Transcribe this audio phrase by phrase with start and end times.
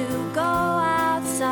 [0.00, 1.46] to go outside.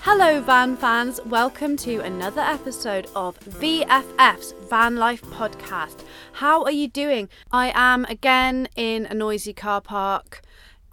[0.00, 1.20] Hello, van fans.
[1.26, 6.04] Welcome to another episode of VFF's Van Life Podcast.
[6.32, 7.28] How are you doing?
[7.52, 10.42] I am again in a noisy car park.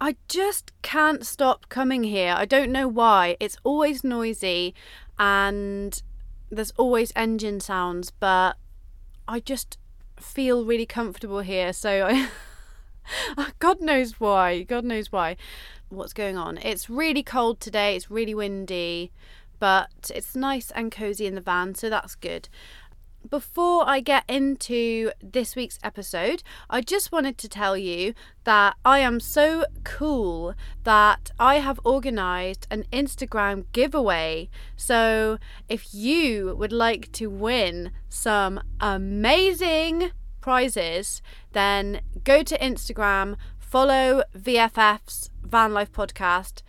[0.00, 2.34] I just can't stop coming here.
[2.36, 3.36] I don't know why.
[3.40, 4.74] It's always noisy
[5.18, 6.00] and
[6.52, 8.56] there's always engine sounds, but
[9.26, 9.78] I just
[10.18, 11.72] feel really comfortable here.
[11.72, 12.28] So I.
[13.58, 14.62] God knows why.
[14.62, 15.36] God knows why.
[15.88, 16.58] What's going on?
[16.58, 17.96] It's really cold today.
[17.96, 19.10] It's really windy,
[19.58, 22.48] but it's nice and cozy in the van, so that's good.
[23.28, 28.14] Before I get into this week's episode, I just wanted to tell you
[28.44, 34.50] that I am so cool that I have organized an Instagram giveaway.
[34.76, 44.24] So, if you would like to win some amazing prizes, then go to Instagram, follow
[44.36, 46.62] VFF's Van Life Podcast,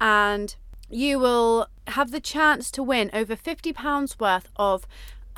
[0.00, 0.54] and
[0.88, 4.86] you will have the chance to win over £50 worth of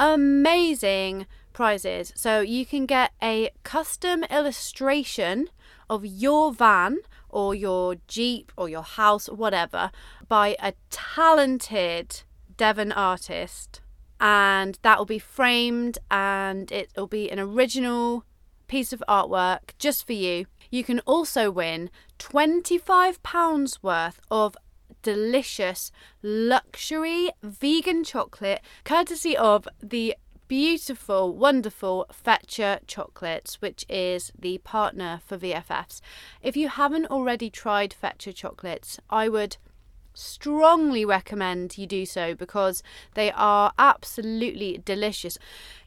[0.00, 2.12] amazing prizes.
[2.16, 5.48] So you can get a custom illustration
[5.88, 6.98] of your van
[7.28, 9.92] or your Jeep or your house whatever
[10.26, 12.22] by a talented
[12.56, 13.82] Devon artist
[14.20, 18.24] and that will be framed and it will be an original
[18.68, 20.46] piece of artwork just for you.
[20.70, 24.56] You can also win £25 worth of
[25.02, 25.90] delicious
[26.22, 30.14] luxury vegan chocolate courtesy of the
[30.50, 36.00] beautiful, wonderful Fetcher chocolates, which is the partner for VFFs.
[36.42, 39.58] If you haven't already tried Fetcher chocolates, I would
[40.12, 42.82] strongly recommend you do so because
[43.14, 45.38] they are absolutely delicious.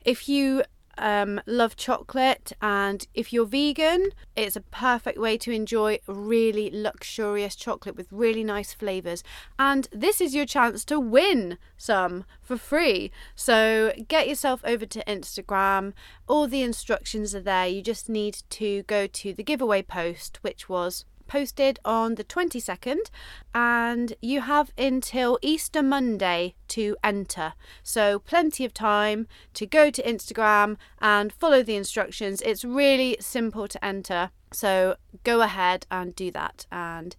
[0.06, 0.64] If you
[0.98, 7.56] um, love chocolate and if you're vegan, it's a perfect way to enjoy really luxurious
[7.56, 9.24] chocolate with really nice flavours.
[9.58, 13.12] And this is your chance to win some for free.
[13.36, 15.94] So get yourself over to Instagram.
[16.28, 17.68] All the instructions are there.
[17.68, 23.10] You just need to go to the giveaway post, which was posted on the 22nd,
[23.56, 27.54] and you have until Easter Monday to enter.
[27.82, 32.40] So, plenty of time to go to Instagram and follow the instructions.
[32.44, 34.30] It's really simple to enter.
[34.52, 37.16] So, go ahead and do that and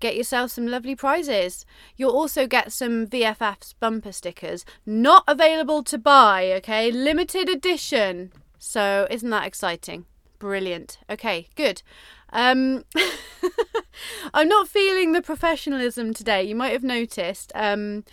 [0.00, 1.64] get yourself some lovely prizes.
[1.96, 6.90] You'll also get some VFF's bumper stickers, not available to buy, okay?
[6.90, 8.32] Limited edition.
[8.58, 10.06] So, isn't that exciting?
[10.40, 10.98] Brilliant.
[11.08, 11.82] Okay, good.
[12.32, 12.84] Um,
[14.34, 16.42] I'm not feeling the professionalism today.
[16.42, 17.52] You might have noticed.
[17.54, 18.04] Um,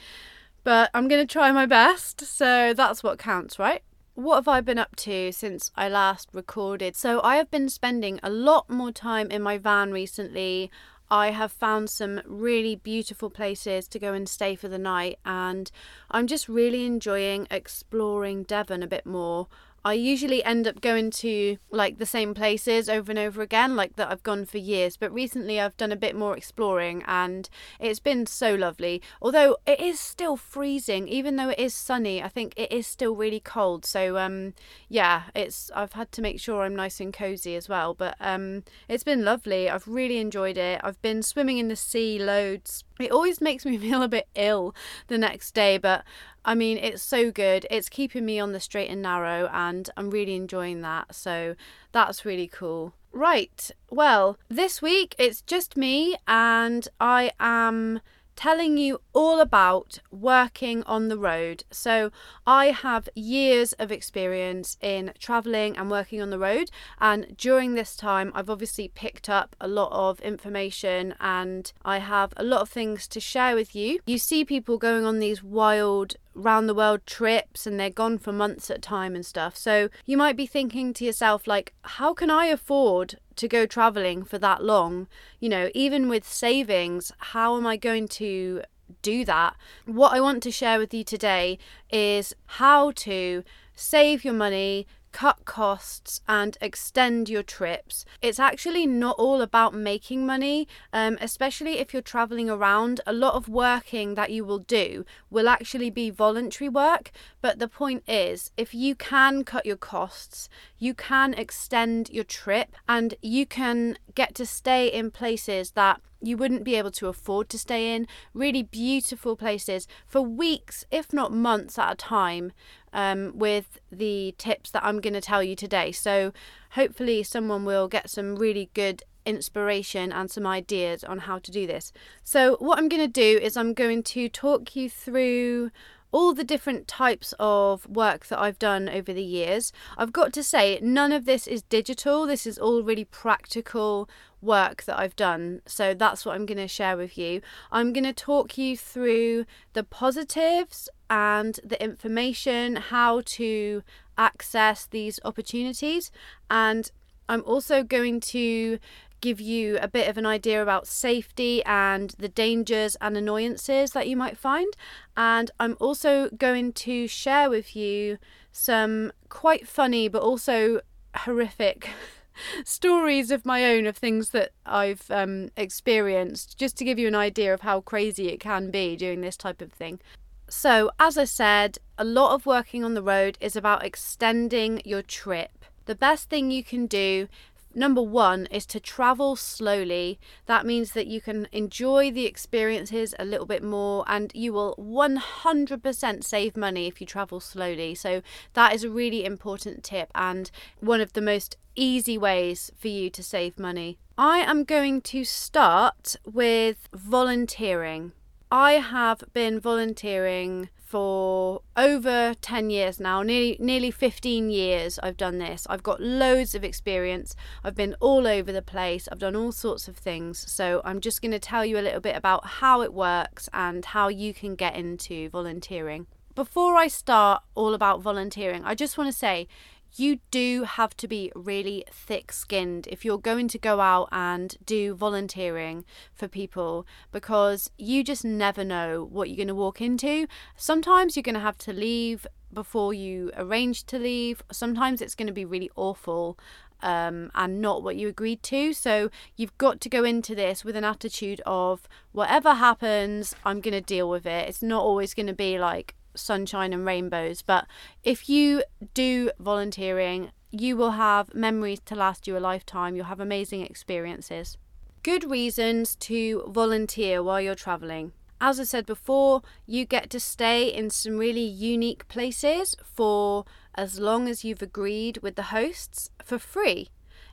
[0.64, 2.22] but I'm going to try my best.
[2.22, 3.82] So that's what counts, right?
[4.16, 6.96] What have I been up to since I last recorded?
[6.96, 10.70] So I have been spending a lot more time in my van recently.
[11.10, 15.72] I have found some really beautiful places to go and stay for the night, and
[16.12, 19.48] I'm just really enjoying exploring Devon a bit more.
[19.84, 23.96] I usually end up going to like the same places over and over again, like
[23.96, 24.98] that I've gone for years.
[24.98, 29.02] But recently I've done a bit more exploring and it's been so lovely.
[29.22, 33.16] Although it is still freezing, even though it is sunny, I think it is still
[33.16, 33.86] really cold.
[33.86, 34.54] So um
[34.88, 37.94] yeah, it's I've had to make sure I'm nice and cozy as well.
[37.94, 39.70] But um it's been lovely.
[39.70, 40.82] I've really enjoyed it.
[40.84, 42.84] I've been swimming in the sea loads.
[43.00, 44.76] It always makes me feel a bit ill
[45.08, 46.04] the next day, but
[46.44, 47.66] I mean, it's so good.
[47.72, 51.16] It's keeping me on the straight and narrow, and I'm really enjoying that.
[51.16, 51.56] So
[51.94, 52.94] that's really cool.
[53.12, 53.72] Right.
[53.90, 58.02] Well, this week it's just me, and I am
[58.36, 61.66] telling you all about working on the road.
[61.72, 62.10] So,
[62.48, 66.72] I have years of experience in traveling and working on the road,
[67.02, 72.34] and during this time, I've obviously picked up a lot of information and I have
[72.38, 74.00] a lot of things to share with you.
[74.06, 78.32] You see people going on these wild round the world trips and they're gone for
[78.32, 79.58] months at a time and stuff.
[79.58, 84.24] So you might be thinking to yourself, like, how can I afford to go traveling
[84.24, 85.08] for that long?
[85.42, 88.64] You know, even with savings, how am I going to
[89.02, 89.56] do that?
[89.86, 91.58] What I want to share with you today
[91.92, 93.44] is how to
[93.76, 94.88] save your money,
[95.20, 98.06] cut costs and extend your trips.
[98.22, 103.02] It's actually not all about making money, um, especially if you're traveling around.
[103.06, 107.12] A lot of working that you will do will actually be voluntary work.
[107.42, 112.78] But the point is, if you can cut your costs, you can extend your trip
[112.88, 117.50] and you can get to stay in places that you wouldn't be able to afford
[117.50, 118.08] to stay in.
[118.34, 122.52] Really beautiful places for weeks, if not months at a time,
[122.94, 125.92] um, with the tips that I'm going to tell you today.
[125.92, 126.34] So,
[126.72, 131.68] hopefully, someone will get some really good inspiration and some ideas on how to do
[131.68, 131.92] this.
[132.24, 135.72] So, what I'm going to do is I'm going to talk you through
[136.12, 139.72] all the different types of work that I've done over the years.
[139.98, 144.10] I've got to say, none of this is digital, this is all really practical
[144.42, 145.62] work that I've done.
[145.66, 147.42] So that's what I'm going to share with you.
[147.72, 153.84] I'm going to talk you through the positives and the information, how to
[154.18, 156.12] access these opportunities,
[156.50, 156.92] and
[157.28, 158.80] I'm also going to
[159.22, 164.08] give you a bit of an idea about safety and the dangers and annoyances that
[164.08, 164.74] you might find.
[165.18, 168.18] And I'm also going to share with you
[168.52, 170.82] some quite funny but also
[171.16, 171.90] horrific
[172.66, 177.16] stories of my own of things that I've um, experienced, just to give you an
[177.16, 180.00] idea of how crazy it can be doing this type of thing.
[180.50, 185.02] So, as I said, a lot of working on the road is about extending your
[185.02, 185.66] trip.
[185.86, 187.28] The best thing you can do
[187.76, 190.20] number one is to travel slowly.
[190.48, 194.76] That means that you can enjoy the experiences a little bit more and you will
[194.80, 197.94] 100% save money if you travel slowly.
[197.96, 198.22] So,
[198.54, 200.50] that is a really important tip and
[200.80, 204.00] one of the most easy ways for you to save money.
[204.18, 208.14] I am going to start with volunteering.
[208.52, 215.38] I have been volunteering for over 10 years now, nearly nearly 15 years I've done
[215.38, 215.68] this.
[215.70, 217.36] I've got loads of experience.
[217.64, 219.08] I've been all over the place.
[219.12, 220.52] I've done all sorts of things.
[220.52, 223.86] So I'm just going to tell you a little bit about how it works and
[223.86, 226.08] how you can get into volunteering.
[226.34, 229.48] Before I start all about volunteering, I just want to say
[229.96, 234.56] you do have to be really thick skinned if you're going to go out and
[234.66, 240.28] do volunteering for people because you just never know what you're going to walk into.
[240.56, 245.28] Sometimes you're going to have to leave before you arrange to leave, sometimes it's going
[245.28, 246.38] to be really awful.
[246.82, 248.72] Um, and not what you agreed to.
[248.72, 253.74] So you've got to go into this with an attitude of whatever happens, I'm going
[253.74, 254.48] to deal with it.
[254.48, 257.42] It's not always going to be like, sunshine and rainbows.
[257.42, 257.68] But
[258.04, 258.64] if you
[258.94, 262.96] do volunteering, you will have memories to last you a lifetime.
[262.96, 264.58] You'll have amazing experiences.
[265.04, 268.12] Good reasons to volunteer while you're traveling.
[268.42, 273.46] As I said before, you get to stay in some really unique places for
[273.76, 276.90] as long as you've agreed with the hosts for free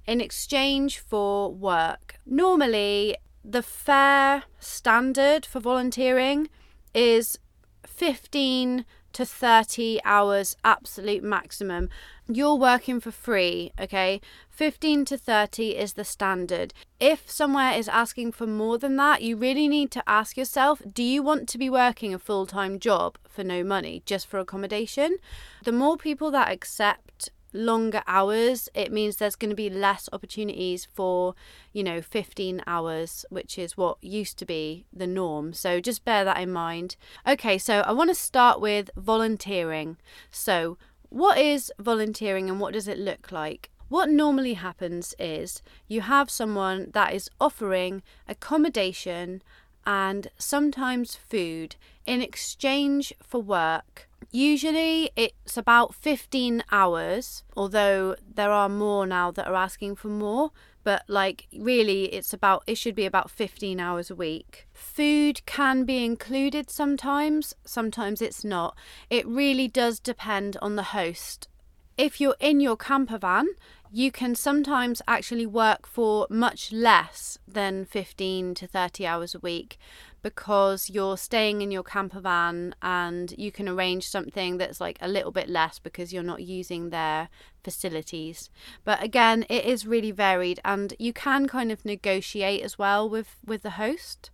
[0.07, 2.17] in exchange for work.
[2.25, 6.49] Normally, the fair standard for volunteering
[6.95, 7.39] is
[7.87, 8.85] 15
[9.17, 11.89] to 30 hours absolute maximum.
[12.29, 14.21] You're working for free, okay?
[14.51, 16.75] 15 to 30 is the standard.
[17.01, 21.03] If somewhere is asking for more than that, you really need to ask yourself do
[21.03, 25.17] you want to be working a full time job for no money, just for accommodation?
[25.65, 27.06] The more people that accept
[27.53, 31.35] longer hours, it means there's going to be less opportunities for,
[31.73, 35.53] you know, 15 hours, which is what used to be the norm.
[35.53, 36.97] So just bear that in mind.
[37.27, 39.97] Okay, so I want to start with volunteering.
[40.31, 40.79] So,
[41.09, 43.71] what is volunteering and what does it look like?
[43.89, 49.43] What normally happens is you have someone that is offering accommodation
[49.87, 58.69] and sometimes food in exchange for work Usually it's about 15 hours, although there are
[58.69, 60.51] more now that are asking for more.
[60.85, 64.69] But like, really, it's about, it should be about 15 hours a week.
[64.73, 68.77] Food can be included sometimes, sometimes it's not.
[69.11, 71.49] It really does depend on the host.
[71.99, 73.49] If you're in your camper van,
[73.91, 79.79] you can sometimes actually work for much less than 15 to 30 hours a week
[80.27, 85.07] because you're staying in your camper van and you can arrange something that's like a
[85.07, 87.29] little bit less because you're not using their
[87.63, 88.51] facilities.
[88.83, 93.37] But again, it is really varied and you can kind of negotiate as well with
[93.47, 94.31] with the host.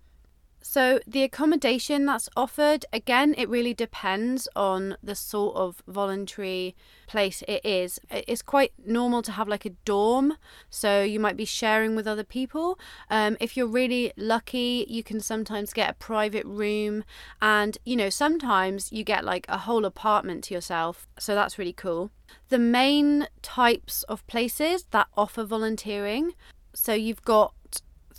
[0.62, 6.76] So, the accommodation that's offered, again, it really depends on the sort of voluntary
[7.06, 7.98] place it is.
[8.10, 10.36] It's quite normal to have like a dorm,
[10.70, 12.78] so you might be sharing with other people.
[13.10, 17.04] Um, if you're really lucky, you can sometimes get a private room,
[17.40, 21.72] and you know, sometimes you get like a whole apartment to yourself, so that's really
[21.72, 22.10] cool.
[22.50, 26.34] The main types of places that offer volunteering
[26.74, 27.54] so, you've got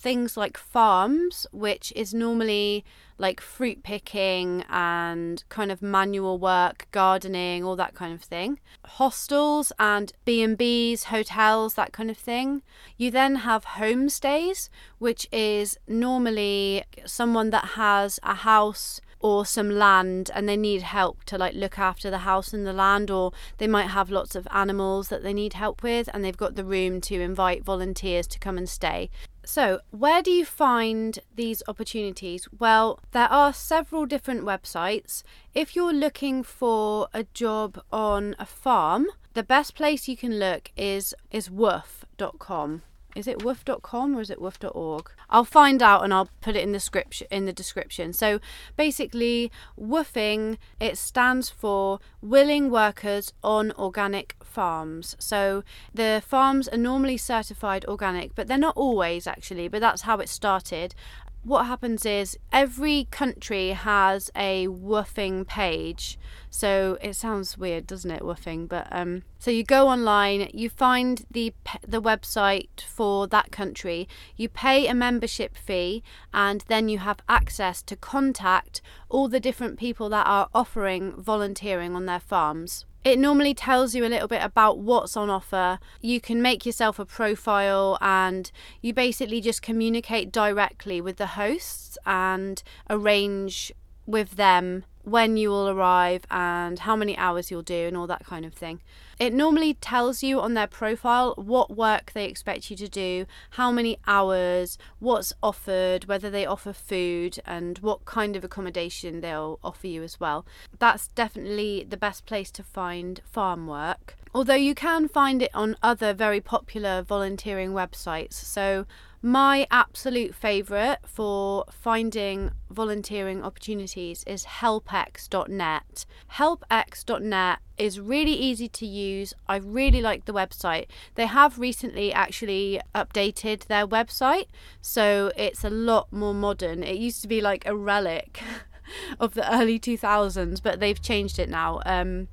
[0.04, 2.84] things like farms, which is normally
[3.18, 8.60] like fruit picking and kind of manual work, gardening, all that kind of thing.
[8.84, 12.64] Hostels and B&Bs, hotels, that kind of thing.
[12.98, 14.68] You then have homestays,
[15.00, 21.24] which is normally someone that has a house or some land and they need help
[21.24, 24.46] to like look after the house and the land or they might have lots of
[24.52, 28.38] animals that they need help with and they've got the room to invite volunteers to
[28.38, 29.10] come and stay
[29.46, 32.48] so, where do you find these opportunities?
[32.58, 35.24] Well, there are several different websites.
[35.54, 40.72] If you're looking for a job on a farm, the best place you can look
[40.78, 42.84] is is wwoof.com.
[43.16, 45.12] Is it wwoof.com or is it wwoof.org?
[45.30, 48.14] I'll find out and I'll put it in the description in the description.
[48.14, 48.40] So
[48.76, 55.16] basically WWOOFing it stands for willing workers on organic farms.
[55.20, 60.20] So the farms are normally certified organic, but they're not always actually, but that's how
[60.20, 60.96] it started
[61.44, 66.18] what happens is every country has a WWOOFing page.
[66.50, 68.70] So it sounds weird, doesn't it, WWOOFing?
[68.70, 71.54] But um, so you go online, you find the
[71.86, 74.08] the website for that country,
[74.38, 79.78] you pay a membership fee, and then you have access to contact all the different
[79.78, 82.86] people that are offering volunteering on their farms.
[83.04, 85.80] It normally tells you a little bit about what's on offer.
[86.00, 88.50] You can make yourself a profile and
[88.82, 93.74] you basically just communicate directly with the hosts and arrange
[94.06, 98.26] with them when you will arrive and how many hours you'll do and all that
[98.26, 98.82] kind of thing.
[99.20, 103.72] It normally tells you on their profile what work they expect you to do, how
[103.72, 109.88] many hours, what's offered, whether they offer food, and what kind of accommodation they'll offer
[109.88, 110.46] you as well.
[110.80, 114.16] That's definitely the best place to find farm work.
[114.36, 118.34] Although you can find it on other very popular volunteering websites.
[118.34, 118.88] So
[119.26, 126.06] my absolute favourite for finding volunteering opportunities is helpx.net.
[126.34, 129.34] Helpx.net is really easy to use.
[129.48, 130.88] I really like the website.
[131.16, 134.48] They have recently actually updated their website,
[134.82, 136.84] so it's a lot more modern.
[136.84, 138.44] It used to be like a relic
[139.22, 141.80] of the early 2000s, but they've changed it now.
[141.86, 142.28] Um,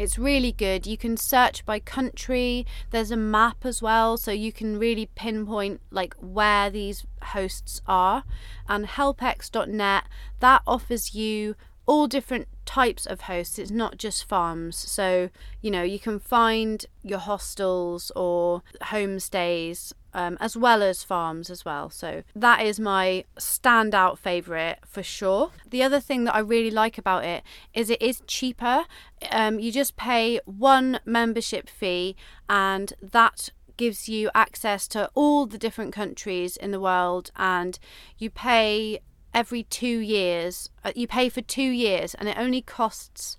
[0.00, 0.86] it's really good.
[0.86, 2.66] You can search by country.
[2.90, 8.24] There's a map as well, so you can really pinpoint like where these hosts are.
[8.66, 10.04] And helpx.net
[10.38, 11.54] that offers you
[11.84, 13.58] all different types of hosts.
[13.58, 14.76] It's not just farms.
[14.76, 15.28] So,
[15.60, 21.64] you know, you can find your hostels or homestays um, as well as farms as
[21.64, 21.90] well.
[21.90, 25.50] So that is my standout favourite for sure.
[25.68, 27.42] The other thing that I really like about it
[27.74, 28.84] is it is cheaper.
[29.30, 32.16] Um, you just pay one membership fee,
[32.48, 37.78] and that gives you access to all the different countries in the world, and
[38.18, 39.00] you pay
[39.32, 40.70] every two years.
[40.84, 43.38] Uh, you pay for two years, and it only costs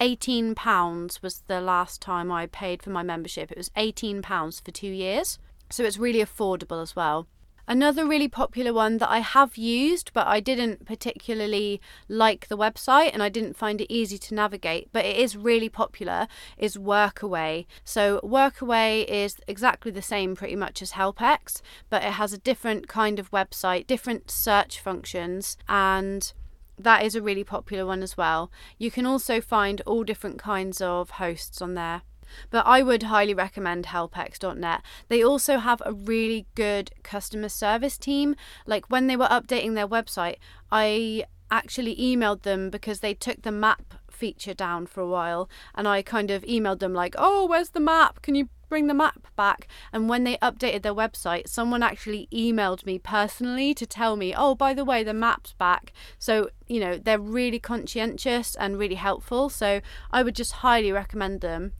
[0.00, 1.22] eighteen pounds.
[1.22, 3.52] Was the last time I paid for my membership?
[3.52, 5.38] It was eighteen pounds for two years,
[5.72, 7.26] so it's really affordable as well.
[7.66, 13.10] Another really popular one that I have used, but I didn't particularly like the website
[13.12, 16.26] and I didn't find it easy to navigate, but it is really popular,
[16.58, 17.66] is Workaway.
[17.84, 22.88] So, Workaway is exactly the same pretty much as HelpX, but it has a different
[22.88, 26.32] kind of website, different search functions, and
[26.76, 28.50] that is a really popular one as well.
[28.76, 32.02] You can also find all different kinds of hosts on there.
[32.50, 34.82] But I would highly recommend helpx.net.
[35.08, 38.36] They also have a really good customer service team.
[38.66, 40.36] Like when they were updating their website,
[40.70, 45.88] I actually emailed them because they took the map feature down for a while and
[45.88, 48.22] I kind of emailed them like, "Oh, where's the map?
[48.22, 52.86] Can you bring the map back?" And when they updated their website, someone actually emailed
[52.86, 56.96] me personally to tell me, "Oh, by the way, the map's back." So, you know,
[56.96, 59.50] they're really conscientious and really helpful.
[59.50, 61.72] So, I would just highly recommend them.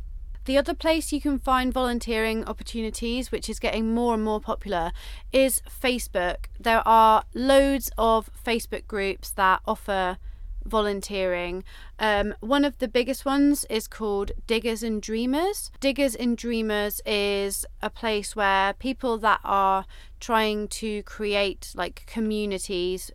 [0.44, 4.92] The other place you can find volunteering opportunities, which is getting more and more popular,
[5.32, 6.46] is Facebook.
[6.58, 10.18] There are loads of Facebook groups that offer
[10.64, 11.64] volunteering.
[11.98, 15.70] Um, one of the biggest ones is called Diggers and Dreamers.
[15.80, 19.86] Diggers and Dreamers is a place where people that are
[20.20, 23.10] trying to create like communities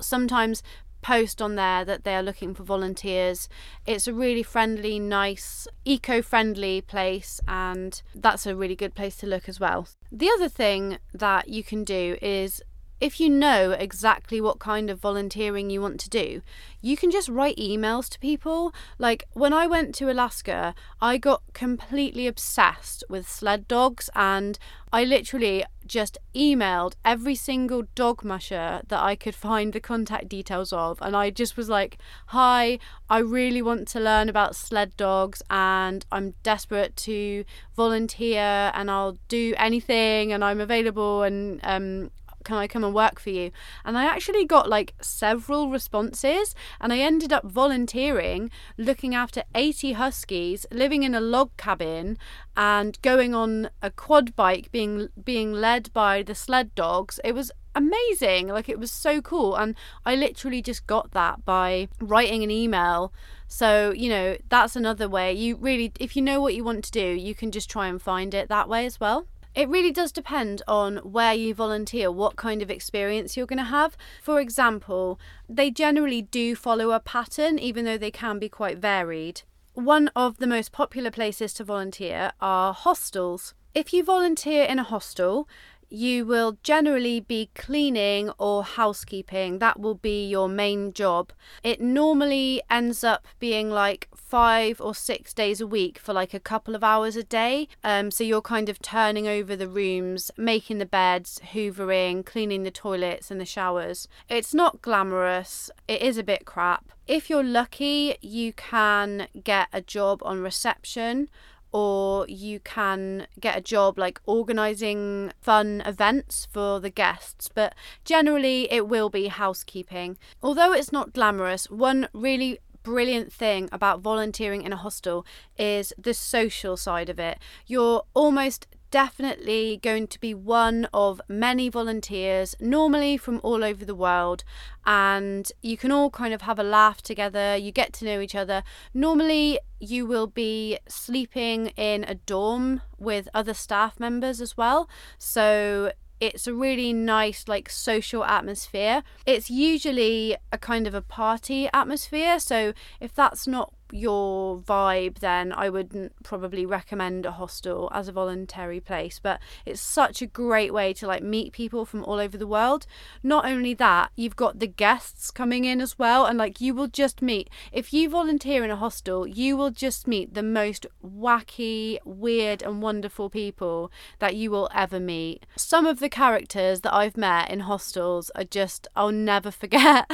[0.00, 0.62] sometimes
[1.02, 3.48] post on there that they are looking for volunteers.
[3.86, 9.26] It's a really friendly, nice, eco friendly place, and that's a really good place to
[9.26, 9.88] look as well.
[10.10, 12.62] The other thing that you can do is
[13.02, 16.40] if you know exactly what kind of volunteering you want to do,
[16.80, 18.72] you can just write emails to people.
[18.96, 24.56] Like when I went to Alaska, I got completely obsessed with sled dogs and
[24.92, 30.72] I literally just emailed every single dog musher that I could find the contact details
[30.72, 30.98] of.
[31.02, 32.78] And I just was like, Hi,
[33.10, 37.44] I really want to learn about sled dogs and I'm desperate to
[37.76, 42.10] volunteer and I'll do anything and I'm available and um,
[42.44, 43.50] can I come and work for you?
[43.84, 49.92] And I actually got like several responses and I ended up volunteering looking after 80
[49.92, 52.18] huskies living in a log cabin
[52.56, 57.18] and going on a quad bike being being led by the sled dogs.
[57.24, 58.48] It was amazing.
[58.48, 63.12] Like it was so cool and I literally just got that by writing an email.
[63.48, 65.32] So, you know, that's another way.
[65.32, 68.00] You really if you know what you want to do, you can just try and
[68.00, 69.26] find it that way as well.
[69.54, 73.64] It really does depend on where you volunteer, what kind of experience you're going to
[73.64, 73.98] have.
[74.22, 79.42] For example, they generally do follow a pattern, even though they can be quite varied.
[79.74, 83.52] One of the most popular places to volunteer are hostels.
[83.74, 85.48] If you volunteer in a hostel,
[85.92, 89.58] you will generally be cleaning or housekeeping.
[89.58, 91.32] That will be your main job.
[91.62, 96.40] It normally ends up being like five or six days a week for like a
[96.40, 97.68] couple of hours a day.
[97.84, 102.70] Um, so you're kind of turning over the rooms, making the beds, hoovering, cleaning the
[102.70, 104.08] toilets and the showers.
[104.30, 106.92] It's not glamorous, it is a bit crap.
[107.06, 111.28] If you're lucky, you can get a job on reception
[111.72, 117.74] or you can get a job like organizing fun events for the guests, but
[118.04, 120.18] generally it will be housekeeping.
[120.42, 125.24] Although it's not glamorous, one really brilliant thing about volunteering in a hostel
[125.58, 127.38] is the social side of it.
[127.66, 133.94] You're almost definitely going to be one of many volunteers, normally from all over the
[133.94, 134.44] world,
[134.86, 137.56] and you can all kind of have a laugh together.
[137.56, 138.62] You get to know each other.
[138.94, 144.88] Normally, you will be sleeping in a dorm with other staff members as well.
[145.18, 151.68] So it's a really nice like social atmosphere it's usually a kind of a party
[151.74, 158.08] atmosphere so if that's not your vibe, then I wouldn't probably recommend a hostel as
[158.08, 159.20] a voluntary place.
[159.22, 162.86] But it's such a great way to like meet people from all over the world.
[163.22, 166.88] Not only that, you've got the guests coming in as well, and like you will
[166.88, 171.98] just meet if you volunteer in a hostel, you will just meet the most wacky,
[172.04, 175.46] weird, and wonderful people that you will ever meet.
[175.56, 180.10] Some of the characters that I've met in hostels are just I'll never forget.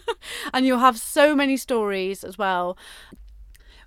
[0.52, 2.76] and you'll have so many stories as well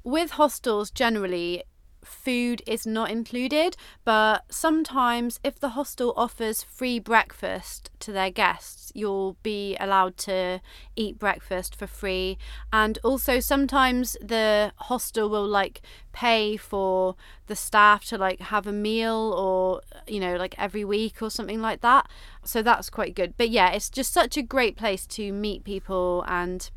[0.06, 1.63] with hostels generally
[2.04, 8.91] food is not included, but sometimes if the hostel offers free breakfast to their guests,
[8.94, 10.62] you'll be allowed to
[10.96, 12.38] eat breakfast for free.
[12.72, 15.82] And also sometimes the hostel will like
[16.13, 17.15] pay for
[17.48, 21.62] the staff to like have a meal or you know like every week or something
[21.62, 22.08] like that.
[22.44, 23.34] So that's quite good.
[23.38, 26.70] But yeah, it's just such a great place to meet people and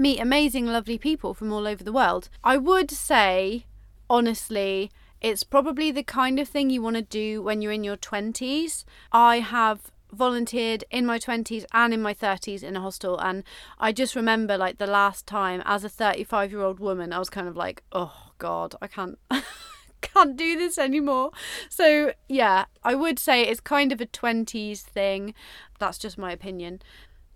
[0.00, 2.30] meet amazing, lovely people from all over the world.
[2.42, 3.66] I would say,
[4.08, 7.98] honestly, it's probably the kind of thing you want to do when you're in your
[7.98, 8.84] 20s.
[9.12, 13.44] I have volunteered in my 20s and in my 30s in a hostel and
[13.78, 17.30] I just remember like the last time as a 35 year old woman I was
[17.30, 19.20] kind of like oh god I can't
[20.00, 21.30] can't do this anymore
[21.68, 25.32] so yeah I would say it's kind of a 20s thing
[25.78, 26.82] that's just my opinion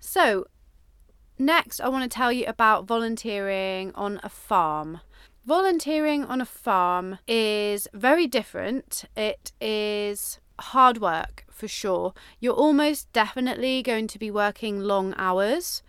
[0.01, 0.47] so
[1.39, 5.01] Next, I want to tell you about volunteering on a farm.
[5.45, 9.05] Volunteering on a farm is very different.
[9.17, 12.15] It is hard work for sure.
[12.39, 15.83] You're almost definitely going to be working long hours.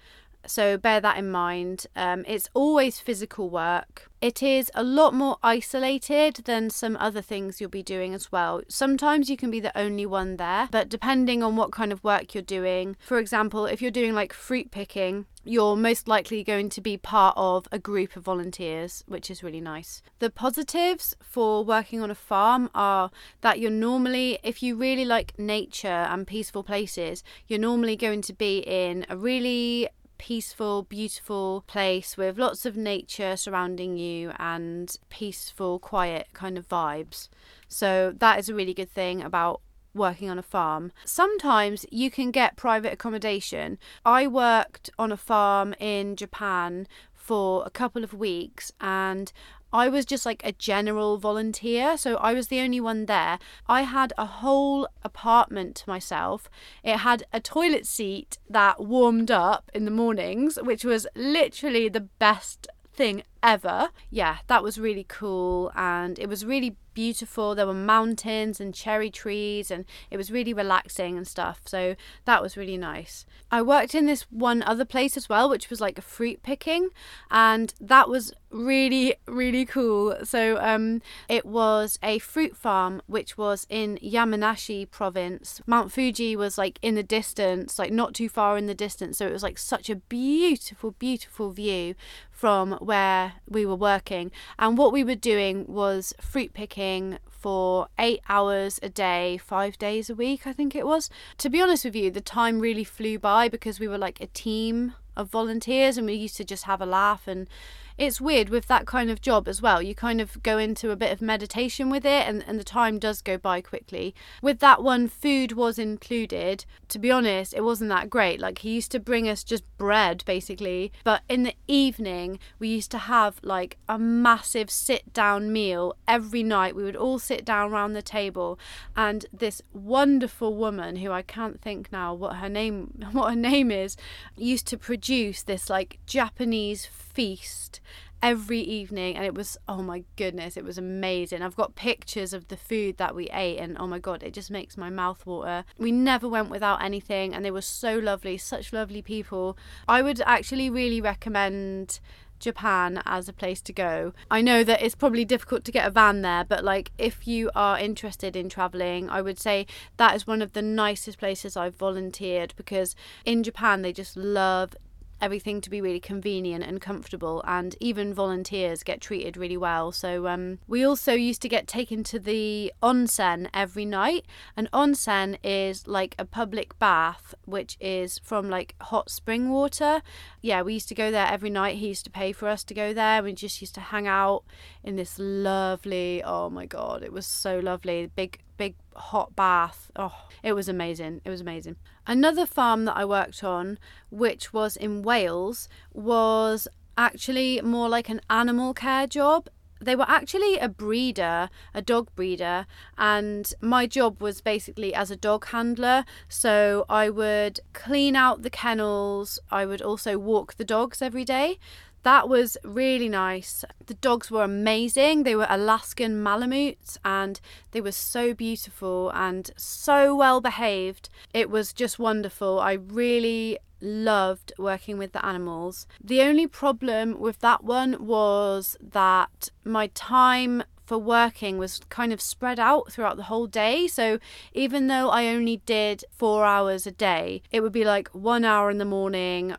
[0.47, 1.87] So bear that in mind.
[1.95, 4.09] Um, it's always physical work.
[4.21, 8.61] It is a lot more isolated than some other things you'll be doing as well.
[8.67, 12.33] Sometimes you can be the only one there, but depending on what kind of work
[12.33, 16.81] you're doing, for example, if you're doing like fruit picking, you're most likely going to
[16.81, 20.01] be part of a group of volunteers, which is really nice.
[20.19, 25.37] The positives for working on a farm are that you're normally, if you really like
[25.37, 32.17] nature and peaceful places, you're normally going to be in a really peaceful, beautiful place
[32.17, 37.29] with lots of nature surrounding you and peaceful, quiet kind of vibes.
[37.67, 39.61] So, that is a really good thing about
[39.95, 40.91] working on a farm.
[41.05, 43.77] Sometimes you can get private accommodation.
[44.05, 49.31] I worked on a farm in Japan for a couple of weeks and
[49.73, 53.39] I was just like a general volunteer, so I was the only one there.
[53.67, 56.49] I had a whole apartment to myself.
[56.81, 62.07] It had a toilet seat that warmed up in the mornings, which was literally the
[62.19, 63.89] best thing ever.
[64.09, 67.53] Yeah, that was really cool and it was really beautiful.
[67.53, 71.61] There were mountains and cherry trees, and it was really relaxing and stuff.
[71.65, 73.25] So that was really nice.
[73.51, 76.89] I worked in this one other place as well, which was like a fruit picking,
[77.29, 80.15] and that was really really cool.
[80.23, 85.61] So um, it was a fruit farm which was in Yamanashi province.
[85.67, 89.17] Mount Fuji was like in the distance, like not too far in the distance.
[89.17, 91.95] So it was like such a beautiful, beautiful view
[92.31, 94.31] from where we were working.
[94.57, 96.84] And what we were doing was fruit picking
[97.29, 101.09] for eight hours a day, five days a week, I think it was.
[101.37, 104.27] To be honest with you, the time really flew by because we were like a
[104.27, 107.47] team of volunteers and we used to just have a laugh and
[107.97, 109.81] it's weird with that kind of job as well.
[109.81, 112.99] You kind of go into a bit of meditation with it, and, and the time
[112.99, 114.13] does go by quickly.
[114.41, 116.65] With that one, food was included.
[116.89, 118.39] To be honest, it wasn't that great.
[118.39, 122.91] Like, he used to bring us just bread basically, but in the evening, we used
[122.91, 126.75] to have like a massive sit down meal every night.
[126.75, 128.59] We would all sit down around the table,
[128.95, 133.71] and this wonderful woman who I can't think now what her name what her name
[133.71, 133.95] is
[134.35, 137.79] used to produce this like Japanese feast
[138.21, 141.41] every evening and it was oh my goodness it was amazing.
[141.41, 144.51] I've got pictures of the food that we ate and oh my god it just
[144.51, 145.63] makes my mouth water.
[145.77, 149.57] We never went without anything and they were so lovely such lovely people.
[149.87, 151.99] I would actually really recommend
[152.39, 154.13] Japan as a place to go.
[154.29, 157.49] I know that it's probably difficult to get a van there, but like if you
[157.55, 161.75] are interested in traveling, I would say that is one of the nicest places I've
[161.75, 164.75] volunteered because in Japan they just love
[165.21, 169.91] everything to be really convenient and comfortable and even volunteers get treated really well.
[169.91, 174.25] So um, we also used to get taken to the onsen every night.
[174.55, 180.01] And onsen is like a public bath which is from like hot spring water.
[180.41, 181.77] Yeah we used to go there every night.
[181.77, 183.23] He used to pay for us to go there.
[183.23, 184.43] We just used to hang out
[184.83, 189.91] in this lovely oh my god it was so lovely big big hot bath.
[189.95, 191.21] Oh, it was amazing.
[191.25, 191.75] It was amazing.
[192.07, 193.77] Another farm that I worked on,
[194.09, 199.49] which was in Wales, was actually more like an animal care job.
[199.81, 202.65] They were actually a breeder, a dog breeder,
[202.97, 206.05] and my job was basically as a dog handler.
[206.29, 211.59] So I would clean out the kennels, I would also walk the dogs every day
[212.05, 213.65] that was really nice.
[213.87, 215.23] The dogs were amazing.
[215.23, 217.41] They were Alaskan Malamutes and
[217.71, 221.09] they were so beautiful and so well behaved.
[221.33, 222.59] It was just wonderful.
[222.59, 225.87] I really loved working with the animals.
[225.99, 232.21] The only problem with that one was that my time for working was kind of
[232.21, 233.87] spread out throughout the whole day.
[233.87, 234.19] So
[234.53, 238.69] even though I only did four hours a day, it would be like one hour
[238.69, 239.55] in the morning,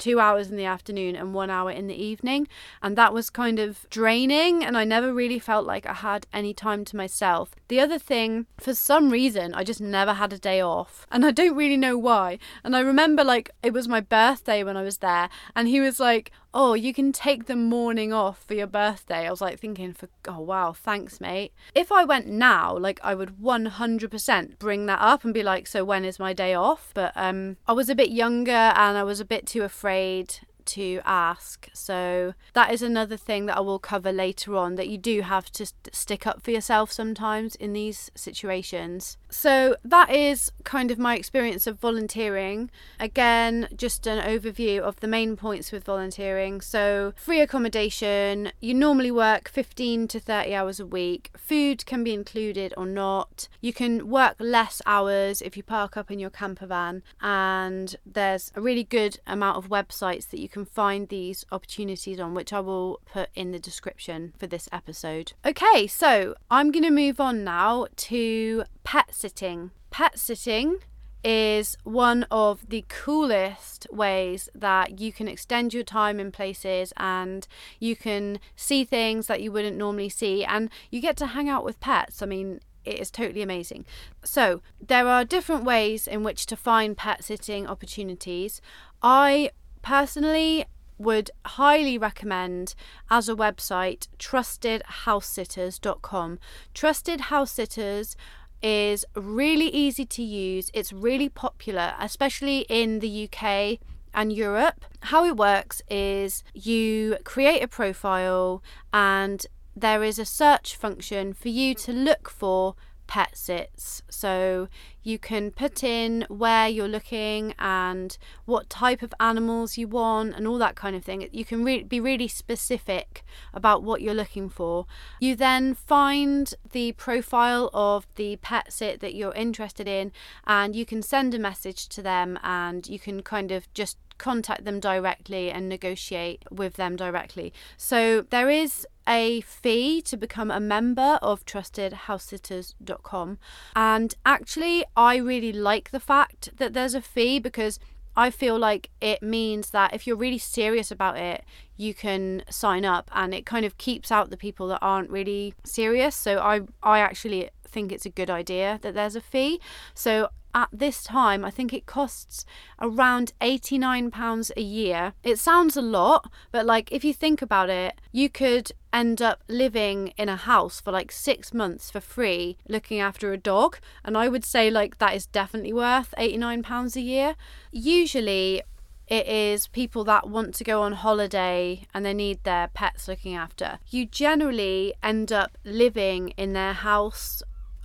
[0.00, 2.48] two hours in the afternoon and one hour in the evening.
[2.82, 6.52] And that was kind of draining, and I never really felt like I had any
[6.52, 7.54] time to myself.
[7.68, 11.30] The other thing, for some reason, I just never had a day off, and I
[11.30, 12.38] don't really know why.
[12.64, 16.00] And I remember like it was my birthday when I was there, and he was
[16.00, 19.26] like, oh, you can take the morning off for your birthday.
[19.26, 21.52] I was like thinking, for oh wow, thanks, mate.
[21.74, 25.84] If I went now, like I would 100% bring that up and be like, so
[25.84, 26.90] when is my day off?
[26.94, 30.40] But um, I was a bit younger and I was a bit too afraid afraid
[30.70, 31.68] to ask.
[31.72, 35.50] So that is another thing that I will cover later on that you do have
[35.52, 39.16] to st- stick up for yourself sometimes in these situations.
[39.30, 42.70] So that is kind of my experience of volunteering.
[42.98, 46.60] Again, just an overview of the main points with volunteering.
[46.60, 51.30] So free accommodation, you normally work 15 to 30 hours a week.
[51.36, 53.48] Food can be included or not.
[53.60, 58.52] You can work less hours if you park up in your camper van and there's
[58.54, 62.60] a really good amount of websites that you can find these opportunities on, which I
[62.60, 65.32] will put in the description for this episode.
[65.44, 69.70] Okay, so I'm going to move on now to pet sitting.
[69.90, 70.78] Pet sitting
[71.22, 77.46] is one of the coolest ways that you can extend your time in places and
[77.78, 81.64] you can see things that you wouldn't normally see and you get to hang out
[81.64, 82.22] with pets.
[82.22, 83.84] I mean, it is totally amazing.
[84.24, 88.62] So, there are different ways in which to find pet sitting opportunities.
[89.02, 89.50] I
[89.82, 90.64] personally
[90.98, 92.74] would highly recommend
[93.08, 96.38] as a website trustedhousesitters.com.
[96.74, 98.16] Trusted House Sitters
[98.62, 100.70] is really easy to use.
[100.74, 103.78] It's really popular, especially in the UK
[104.12, 104.84] and Europe.
[105.00, 108.62] How it works is you create a profile
[108.92, 112.74] and there is a search function for you to look for
[113.10, 114.04] pet sits.
[114.08, 114.68] So
[115.02, 120.46] you can put in where you're looking and what type of animals you want and
[120.46, 121.28] all that kind of thing.
[121.32, 124.86] You can re- be really specific about what you're looking for.
[125.18, 130.12] You then find the profile of the pet sit that you're interested in
[130.46, 134.64] and you can send a message to them and you can kind of just contact
[134.64, 137.52] them directly and negotiate with them directly.
[137.76, 143.38] So there is a fee to become a member of trustedhousesitters.com.
[143.74, 147.80] And actually, I really like the fact that there's a fee because
[148.16, 151.44] I feel like it means that if you're really serious about it,
[151.76, 155.54] you can sign up and it kind of keeps out the people that aren't really
[155.64, 156.14] serious.
[156.14, 159.60] So I I actually think it's a good idea that there's a fee.
[159.94, 162.44] So at this time, I think it costs
[162.80, 165.12] around £89 a year.
[165.22, 169.42] It sounds a lot, but like if you think about it, you could end up
[169.48, 173.78] living in a house for like six months for free looking after a dog.
[174.04, 177.36] And I would say like that is definitely worth £89 a year.
[177.70, 178.62] Usually,
[179.10, 183.34] it is people that want to go on holiday and they need their pets looking
[183.34, 183.80] after.
[183.88, 187.42] You generally end up living in their house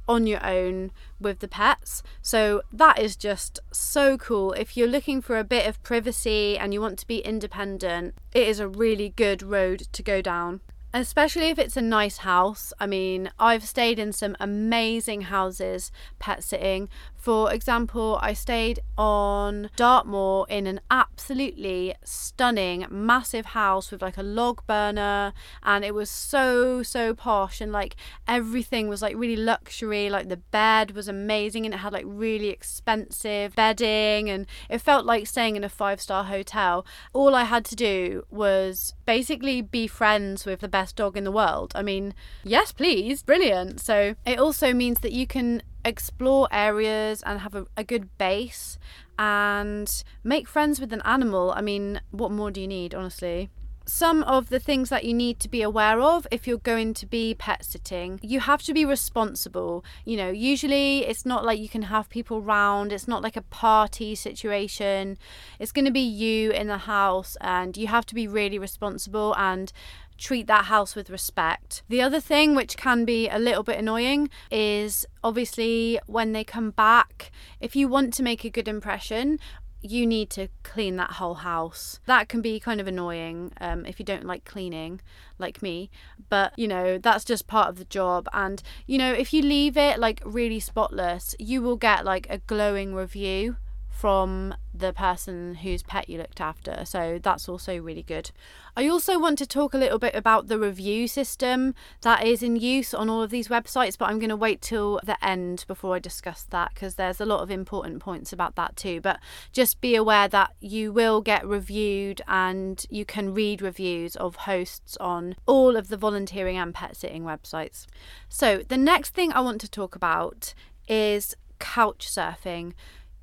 [0.07, 2.03] on your own with the pets.
[2.21, 4.53] So that is just so cool.
[4.53, 8.47] If you're looking for a bit of privacy and you want to be independent, it
[8.47, 10.61] is a really good road to go down
[11.01, 12.71] especially if it's a nice house.
[12.79, 16.87] I mean, I've stayed in some amazing houses pet sitting.
[17.25, 24.21] For example, I stayed on Dartmoor in an absolutely stunning, massive house with like a
[24.21, 25.33] log burner,
[25.63, 27.95] and it was so, so posh, and like
[28.27, 30.07] everything was like really luxury.
[30.07, 35.07] Like the bed was amazing, and it had like really expensive bedding, and it felt
[35.07, 36.85] like staying in a five star hotel.
[37.11, 41.31] All I had to do was basically be friends with the best dog in the
[41.31, 41.71] world.
[41.73, 43.79] I mean, yes, please, brilliant.
[43.79, 48.77] So it also means that you can explore areas and have a, a good base
[49.17, 51.53] and make friends with an animal.
[51.55, 53.49] I mean, what more do you need, honestly?
[53.87, 57.05] some of the things that you need to be aware of if you're going to
[57.05, 58.19] be pet sitting.
[58.23, 59.85] You have to be responsible.
[60.03, 63.41] You know, usually it's not like you can have people round, it's not like a
[63.41, 65.17] party situation.
[65.59, 69.35] It's going to be you in the house, and you have to be really responsible
[69.37, 69.71] and
[70.17, 71.83] treat that house with respect.
[71.89, 76.71] The other thing, which can be a little bit annoying, is obviously when they come
[76.71, 79.39] back, if you want to make a good impression,
[79.81, 81.99] you need to clean that whole house.
[82.05, 85.01] That can be kind of annoying um, if you don't like cleaning,
[85.37, 85.91] like me.
[86.29, 88.27] But, you know, that's just part of the job.
[88.33, 92.39] And, you know, if you leave it like really spotless, you will get like a
[92.39, 93.57] glowing review
[93.95, 96.83] from the person whose pet you looked after.
[96.83, 98.31] So that's also really good.
[98.75, 102.57] I also want to talk a little bit about the review system that is in
[102.57, 105.95] use on all of these websites, but I'm going to wait till the end before
[105.95, 108.99] I discuss that because there's a lot of important points about that too.
[108.99, 109.21] But
[109.53, 114.97] just be aware that you will get reviewed and you can read reviews of hosts
[114.97, 117.85] on all of the volunteering and pet sitting websites.
[118.27, 120.53] So the next thing I want to talk about
[120.85, 122.73] is couch surfing.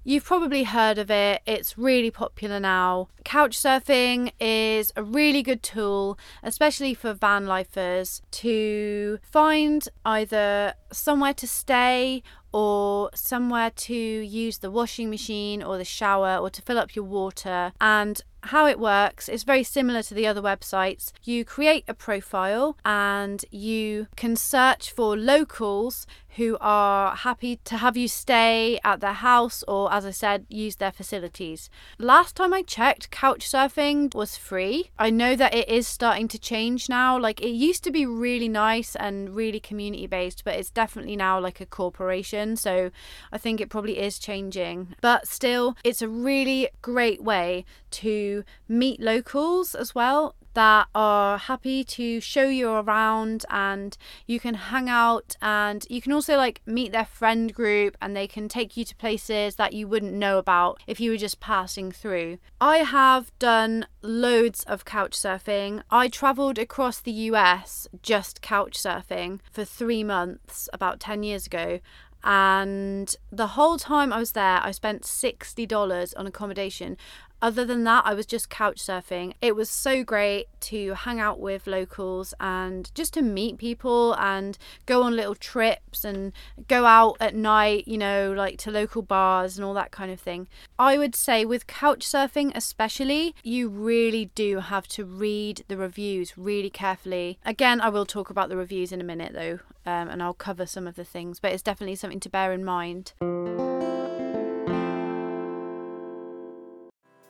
[0.05, 3.07] You've probably heard of it, it's really popular now.
[3.25, 11.47] Couchsurfing is a really good tool, especially for van lifers, to find either somewhere to
[11.47, 16.95] stay or somewhere to use the washing machine or the shower or to fill up
[16.95, 17.73] your water.
[17.81, 21.13] And how it works is very similar to the other websites.
[21.23, 27.97] You create a profile and you can search for locals who are happy to have
[27.97, 31.69] you stay at their house or, as I said, use their facilities.
[31.99, 34.91] Last time I checked, Couchsurfing was free.
[34.99, 37.19] I know that it is starting to change now.
[37.19, 41.39] Like it used to be really nice and really community based, but it's definitely now
[41.39, 42.42] like a corporation.
[42.57, 42.91] So
[43.31, 44.95] I think it probably is changing.
[45.01, 51.85] But still, it's a really great way to meet locals as well that are happy
[51.85, 56.93] to show you around and you can hang out and you can also like meet
[56.93, 60.81] their friend group and they can take you to places that you wouldn't know about
[60.87, 62.39] if you were just passing through.
[62.61, 65.83] I have done loads of couch surfing.
[65.91, 71.81] I traveled across the US just couch surfing for 3 months about 10 years ago
[72.25, 76.97] and the whole time I was there, I spent $60 on accommodation.
[77.43, 79.33] Other than that, I was just couch surfing.
[79.43, 84.57] It was so great to hang out with locals and just to meet people and
[84.87, 86.33] go on little trips and
[86.69, 90.21] go out at night, you know, like to local bars and all that kind of
[90.21, 90.47] thing.
[90.79, 96.39] I would say with couch surfing, especially, you really do have to read the reviews
[96.39, 97.41] really carefully.
[97.45, 100.65] Again, I will talk about the reviews in a minute though, um, and I'll cover
[100.65, 103.15] some of the things, but it's definitely something to bear in mind.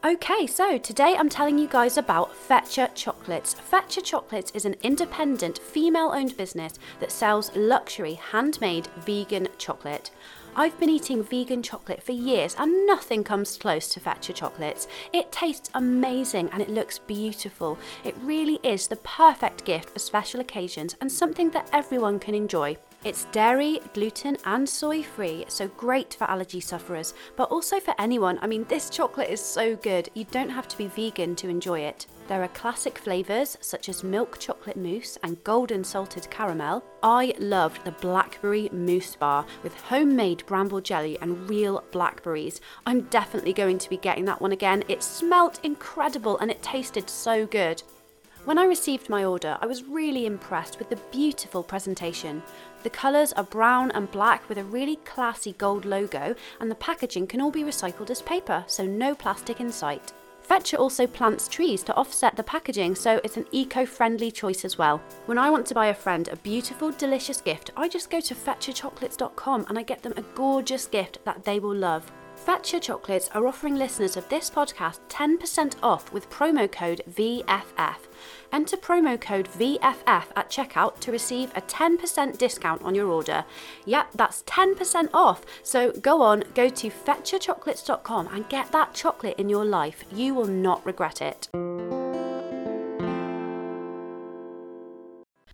[0.04, 3.54] Okay, so today I'm telling you guys about Fetcher Chocolates.
[3.54, 10.10] Fetcher Chocolates is an independent, female owned business that sells luxury, handmade vegan chocolate.
[10.56, 14.88] I've been eating vegan chocolate for years and nothing comes close to Fetcher chocolates.
[15.12, 17.78] It tastes amazing and it looks beautiful.
[18.02, 22.76] It really is the perfect gift for special occasions and something that everyone can enjoy.
[23.04, 28.38] It's dairy, gluten, and soy free, so great for allergy sufferers, but also for anyone.
[28.40, 31.80] I mean, this chocolate is so good, you don't have to be vegan to enjoy
[31.80, 32.06] it.
[32.28, 36.84] There are classic flavours such as milk chocolate mousse and golden salted caramel.
[37.02, 42.60] I loved the blackberry mousse bar with homemade bramble jelly and real blackberries.
[42.86, 44.84] I'm definitely going to be getting that one again.
[44.86, 47.82] It smelt incredible and it tasted so good.
[48.44, 52.42] When I received my order, I was really impressed with the beautiful presentation.
[52.82, 57.28] The colours are brown and black with a really classy gold logo, and the packaging
[57.28, 60.12] can all be recycled as paper, so no plastic in sight.
[60.42, 64.76] Fetcher also plants trees to offset the packaging, so it's an eco friendly choice as
[64.76, 65.00] well.
[65.26, 68.34] When I want to buy a friend a beautiful, delicious gift, I just go to
[68.34, 72.10] fetcherchocolates.com and I get them a gorgeous gift that they will love.
[72.44, 77.96] Fetcher Chocolates are offering listeners of this podcast 10% off with promo code VFF.
[78.52, 83.44] Enter promo code VFF at checkout to receive a 10% discount on your order.
[83.84, 85.44] Yep, that's 10% off.
[85.62, 90.04] So go on, go to fetcherchocolates.com and get that chocolate in your life.
[90.12, 91.48] You will not regret it.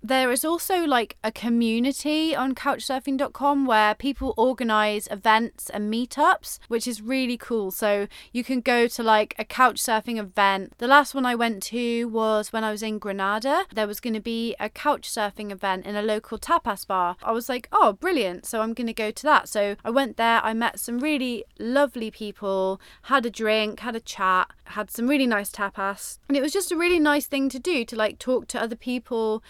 [0.02, 6.87] There is also like a community on couchsurfing.com where people organize events and meetups, which
[6.87, 7.70] is really cool.
[7.70, 10.74] So you can go to like a couchsurfing event.
[10.78, 13.64] The last one I went to was when I was in Granada.
[13.74, 17.16] There was going to be a couchsurfing event in a local tapas bar.
[17.22, 18.46] I was like, oh, brilliant.
[18.46, 19.48] So I'm going to go to that.
[19.48, 24.00] So I went there, I met some really lovely people, had a drink, had a
[24.00, 26.18] chat, had some really nice tapas.
[26.28, 28.76] And it was just a really nice thing to do to like talk to other
[28.76, 29.42] people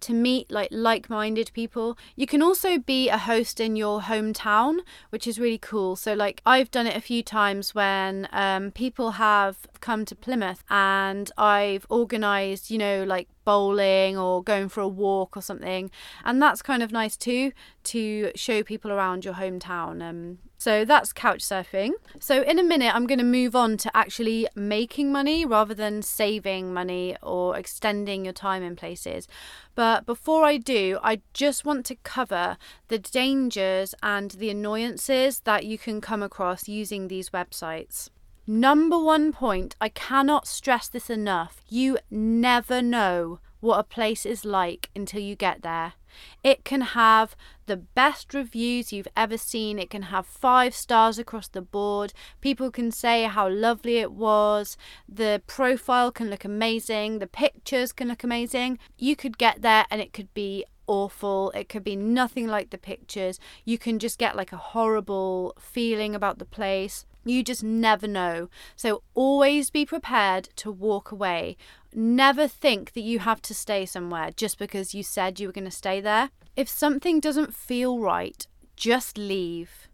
[0.00, 1.96] to meet like like-minded people.
[2.16, 4.78] You can also be a host in your hometown,
[5.10, 5.96] which is really cool.
[5.96, 10.62] So like I've done it a few times when um, people have come to Plymouth
[10.70, 15.90] and I've organized, you know, like bowling or going for a walk or something.
[16.24, 17.52] And that's kind of nice too
[17.84, 20.02] to show people around your hometown.
[20.02, 21.92] Um, so that's couch surfing.
[22.18, 26.02] So in a minute, I'm going to move on to actually making money rather than
[26.02, 29.28] saving money or extending your time in places.
[29.76, 35.64] But before I do, I just want to cover the dangers and the annoyances that
[35.64, 38.10] you can come across using these websites.
[38.44, 41.62] Number one point, I cannot stress this enough.
[41.68, 45.94] You never know what a place is like until you get there.
[46.42, 49.78] It can have the best reviews you've ever seen.
[49.78, 52.12] It can have five stars across the board.
[52.40, 54.76] People can say how lovely it was.
[55.08, 57.18] The profile can look amazing.
[57.18, 58.78] The pictures can look amazing.
[58.96, 61.50] You could get there and it could be awful.
[61.50, 63.38] It could be nothing like the pictures.
[63.64, 67.06] You can just get like a horrible feeling about the place.
[67.28, 68.48] You just never know.
[68.74, 71.58] So always be prepared to walk away.
[71.94, 75.66] Never think that you have to stay somewhere just because you said you were going
[75.66, 76.30] to stay there.
[76.56, 79.87] If something doesn't feel right, just leave.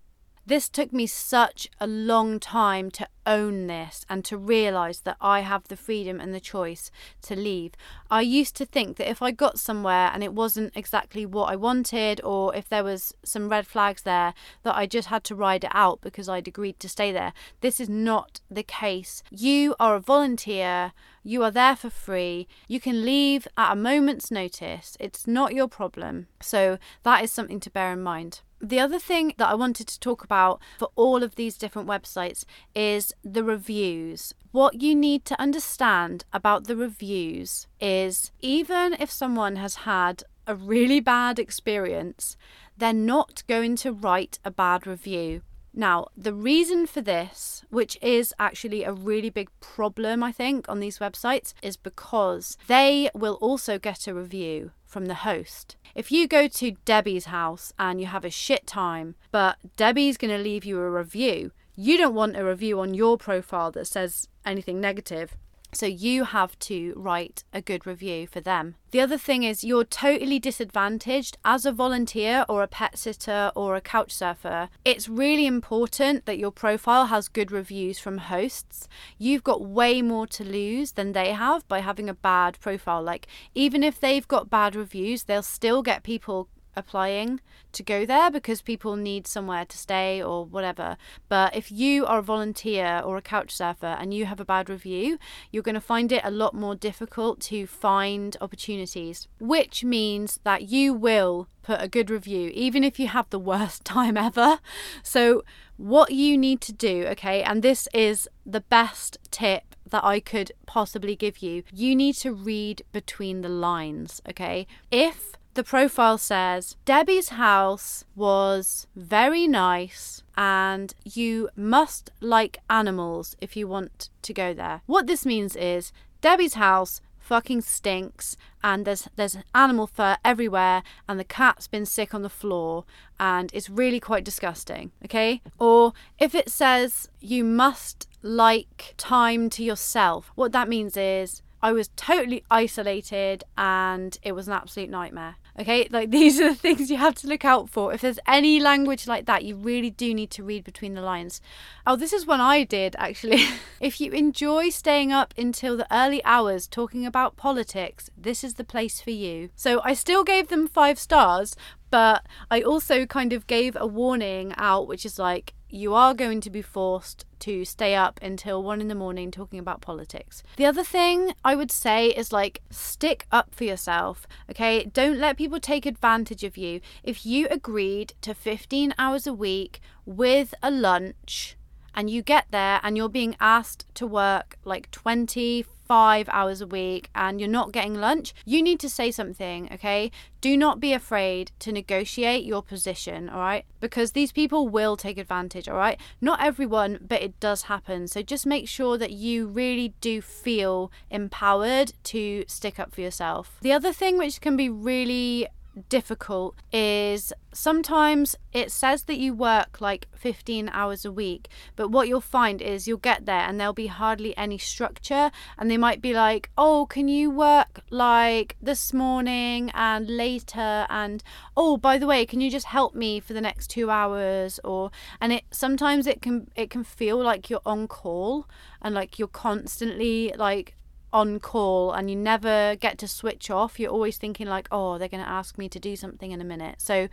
[0.46, 5.40] This took me such a long time to own this and to realize that I
[5.40, 6.90] have the freedom and the choice
[7.22, 7.72] to leave.
[8.10, 11.56] I used to think that if I got somewhere and it wasn't exactly what I
[11.56, 15.64] wanted, or if there was some red flags there, that I just had to ride
[15.64, 17.32] it out because I'd agreed to stay there.
[17.62, 19.22] This is not the case.
[19.30, 20.92] You are a volunteer.
[21.22, 22.46] You are there for free.
[22.68, 24.94] You can leave at a moment's notice.
[25.00, 26.26] It's not your problem.
[26.42, 28.40] So, that is something to bear in mind.
[28.64, 32.46] The other thing that I wanted to talk about for all of these different websites
[32.74, 34.32] is the reviews.
[34.52, 40.54] What you need to understand about the reviews is even if someone has had a
[40.54, 42.38] really bad experience,
[42.78, 45.42] they're not going to write a bad review.
[45.74, 50.80] Now, the reason for this, which is actually a really big problem, I think, on
[50.80, 55.74] these websites, is because they will also get a review from the host.
[55.96, 60.30] If you go to Debbie's house and you have a shit time, but Debbie's going
[60.30, 64.28] to leave you a review, you don't want a review on your profile that says
[64.46, 65.36] anything negative.
[65.74, 68.76] So you have to write a good review for them.
[68.90, 73.74] The other thing is you're totally disadvantaged as a volunteer or a pet sitter or
[73.74, 74.68] a couch surfer.
[74.84, 78.88] It's really important that your profile has good reviews from hosts.
[79.18, 83.02] You've got way more to lose than they have by having a bad profile.
[83.02, 87.40] Like even if they've got bad reviews, they'll still get people applying
[87.72, 90.96] to go there because people need somewhere to stay or whatever.
[91.28, 94.68] But if you are a volunteer or a couch surfer and you have a bad
[94.70, 95.18] review,
[95.50, 100.68] you're going to find it a lot more difficult to find opportunities, which means that
[100.68, 104.58] you will put a good review, even if you have the worst time ever.
[105.02, 105.44] So,
[105.76, 110.52] what you need to do, okay, and this is the best tip that I could
[110.66, 114.66] possibly give you, you need to read between the lines, okay?
[114.90, 123.56] If the profile says Debbie's house was very nice and you must like animals if
[123.56, 124.82] you want to go there.
[124.86, 131.18] What this means is Debbie's house fucking stinks and there's there's animal fur everywhere and
[131.18, 132.84] the cat's been sick on the floor
[133.18, 139.64] and it's really quite disgusting okay or if it says you must like time to
[139.64, 145.36] yourself what that means is I was totally isolated and it was an absolute nightmare.
[145.58, 147.92] Okay, like these are the things you have to look out for.
[147.92, 151.40] If there's any language like that, you really do need to read between the lines.
[151.86, 153.44] Oh, this is one I did actually.
[153.80, 158.64] if you enjoy staying up until the early hours talking about politics, this is the
[158.64, 159.50] place for you.
[159.54, 161.54] So I still gave them five stars,
[161.94, 166.40] but I also kind of gave a warning out, which is like, you are going
[166.40, 170.42] to be forced to stay up until one in the morning talking about politics.
[170.56, 174.86] The other thing I would say is like stick up for yourself, okay?
[174.86, 176.80] Don't let people take advantage of you.
[177.04, 181.56] If you agreed to 15 hours a week with a lunch,
[181.94, 186.66] and you get there and you're being asked to work like 20, five hours a
[186.66, 190.10] week and you're not getting lunch, you need to say something, okay?
[190.40, 193.64] Do not be afraid to negotiate your position, all right?
[193.80, 195.98] Because these people will take advantage, all right?
[196.20, 198.08] Not everyone, but it does happen.
[198.08, 203.58] So just make sure that you really do feel empowered to stick up for yourself.
[203.62, 205.46] The other thing which can be really
[205.88, 212.08] difficult is sometimes it says that you work like 15 hours a week, but what
[212.08, 215.30] you'll find is you'll get there and there'll be hardly any structure.
[215.58, 220.86] And they might be like, oh, can you work like this morning and later?
[220.88, 221.22] And
[221.56, 224.60] oh, by the way, can you just help me for the next two hours?
[224.64, 228.48] Or, and it sometimes it can, it can feel like you're on call
[228.80, 230.76] and like you're constantly like
[231.14, 233.78] on call and you never get to switch off.
[233.78, 236.44] You're always thinking, like, oh, they're going to ask me to do something in a
[236.44, 236.80] minute.
[236.82, 237.08] So,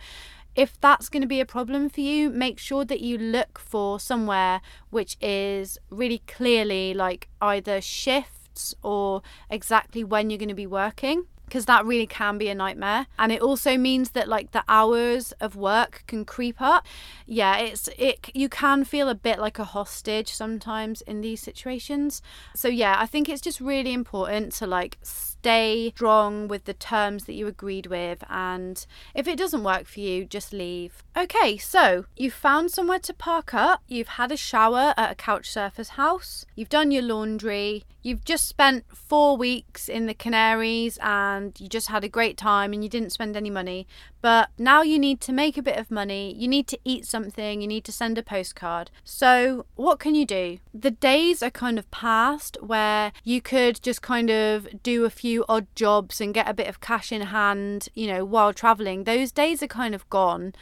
[0.54, 4.02] if that's going to be a problem for you, make sure that you look for
[4.02, 10.68] somewhere which is really clearly like either shifts or exactly when you're going to be
[10.68, 13.08] working because that really can be a nightmare.
[13.20, 16.88] And it also means that like the hours of work can creep up.
[17.26, 22.22] Yeah it's it you can feel a bit like a hostage sometimes in these situations.
[22.56, 27.26] So yeah i think it's just really important to like stay strong with the terms
[27.26, 28.24] that you agreed with.
[28.30, 31.04] And if it doesn't work for you just leave.
[31.18, 33.82] Okay so you've found somewhere to park up.
[33.90, 36.46] You've had a shower at a couch surfer's house.
[36.56, 41.88] You've done your laundry you've just spent four weeks in the canaries and you just
[41.88, 43.88] had a great time and you didn't spend any money.
[44.22, 47.62] But now you need to make a bit of money, you need to eat something,
[47.62, 48.92] you need to send a postcard.
[49.04, 50.60] So, what can you do?
[50.74, 55.44] The days are kind of past where you could just kind of do a few
[55.50, 59.06] odd jobs and get a bit of cash in hand, you know, while traveling.
[59.06, 60.54] Those days are kind of gone.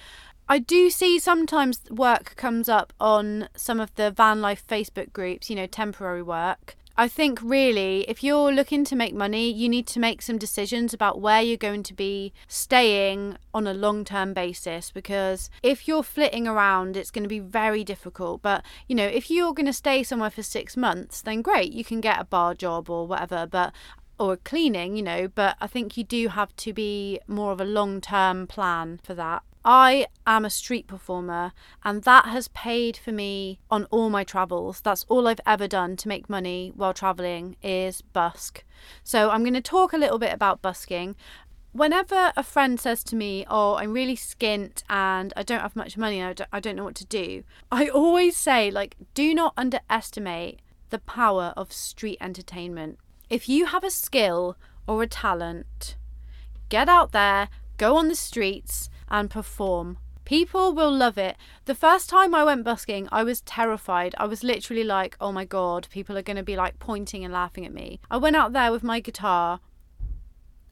[0.52, 5.48] I do see sometimes work comes up on some of the van life Facebook groups,
[5.48, 6.76] you know, temporary work.
[7.00, 10.94] I think really, if you're looking to make money, you need to make some decisions
[10.94, 16.04] about where you're going to be staying on a long term basis because if you're
[16.04, 18.42] flitting around, it's going to be very difficult.
[18.42, 21.86] But, you know, if you're going to stay somewhere for six months, then great, you
[21.86, 23.48] can get a bar job or whatever.
[23.50, 23.74] But
[24.20, 27.66] or cleaning, you know, but I think you do have to be more of a
[27.66, 29.44] long term plan for that.
[29.66, 31.52] I am a street performer,
[31.84, 34.80] and that has paid for me on all my travels.
[34.82, 38.64] That's all I've ever done to make money while traveling is busk.
[39.04, 41.16] So I'm going to talk a little bit about busking.
[41.72, 45.98] Whenever a friend says to me, Oh, I'm really skint and I don't have much
[45.98, 49.54] money, I don't, I don't know what to do, I always say, like, do not
[49.58, 52.98] underestimate the power of street entertainment.
[53.30, 54.58] If you have a skill
[54.88, 55.96] or a talent,
[56.70, 59.98] get out there, go on the streets, and perform.
[60.26, 61.36] People will love it.
[61.66, 64.14] The first time I went busking, I was terrified.
[64.18, 67.34] I was literally like, oh my god, people are going to be like pointing and
[67.34, 68.00] laughing at me.
[68.12, 69.60] I went out there with my guitar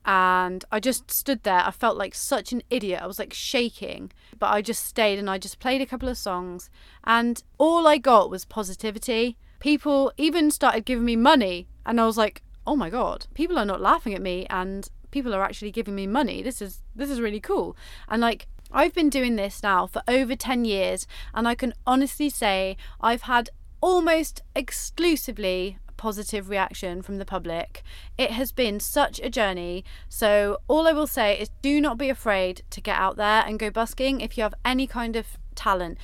[0.05, 1.63] and I just stood there.
[1.65, 3.01] I felt like such an idiot.
[3.01, 6.17] I was like shaking, but I just stayed and I just played a couple of
[6.17, 6.69] songs,
[7.03, 9.37] and all I got was positivity.
[9.59, 13.65] People even started giving me money, and I was like, oh my god, people are
[13.65, 16.41] not laughing at me and people are actually giving me money.
[16.41, 17.75] This is this is really cool.
[18.07, 22.29] And like I've been doing this now for over 10 years and I can honestly
[22.29, 23.49] say I've had
[23.81, 27.83] almost exclusively positive reaction from the public.
[28.17, 29.83] It has been such a journey.
[30.07, 33.59] So, all I will say is do not be afraid to get out there and
[33.59, 35.97] go busking if you have any kind of talent.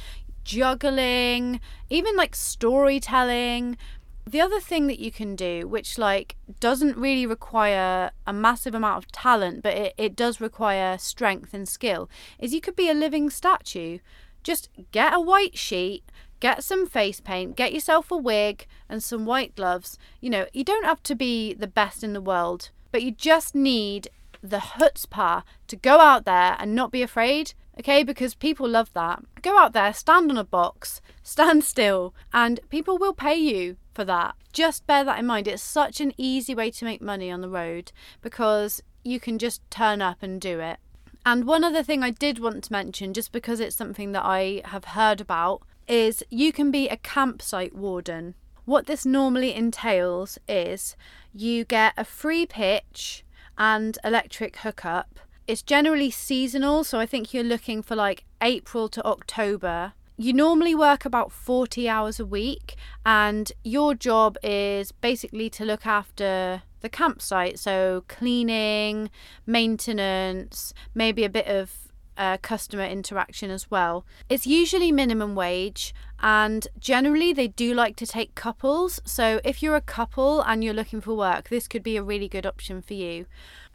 [0.43, 3.77] Juggling, even like storytelling.
[4.25, 9.03] The other thing that you can do, which like doesn't really require a massive amount
[9.03, 12.09] of talent, but it, it does require strength and skill,
[12.39, 13.99] is you could be a living statue.
[14.41, 16.03] Just get a white sheet,
[16.39, 19.97] get some face paint, get yourself a wig and some white gloves.
[20.21, 23.53] You know, you don't have to be the best in the world, but you just
[23.53, 24.07] need
[24.41, 28.03] the chutzpah to go out there and not be afraid, okay?
[28.03, 29.23] Because people love that.
[29.41, 34.03] Go out there, stand on a box, stand still, and people will pay you for
[34.05, 34.35] that.
[34.51, 35.47] Just bear that in mind.
[35.47, 37.91] It's such an easy way to make money on the road
[38.21, 40.77] because you can just turn up and do it.
[41.25, 44.61] And one other thing I did want to mention, just because it's something that I
[44.65, 48.35] have heard about, is you can be a campsite warden.
[48.65, 50.95] What this normally entails is
[51.33, 53.23] you get a free pitch
[53.57, 55.19] and electric hookup.
[55.47, 59.93] It's generally seasonal, so I think you're looking for like April to October.
[60.15, 65.87] You normally work about 40 hours a week, and your job is basically to look
[65.87, 67.57] after the campsite.
[67.57, 69.09] So, cleaning,
[69.47, 74.05] maintenance, maybe a bit of uh, customer interaction as well.
[74.29, 79.01] It's usually minimum wage, and generally they do like to take couples.
[79.03, 82.29] So if you're a couple and you're looking for work, this could be a really
[82.29, 83.25] good option for you.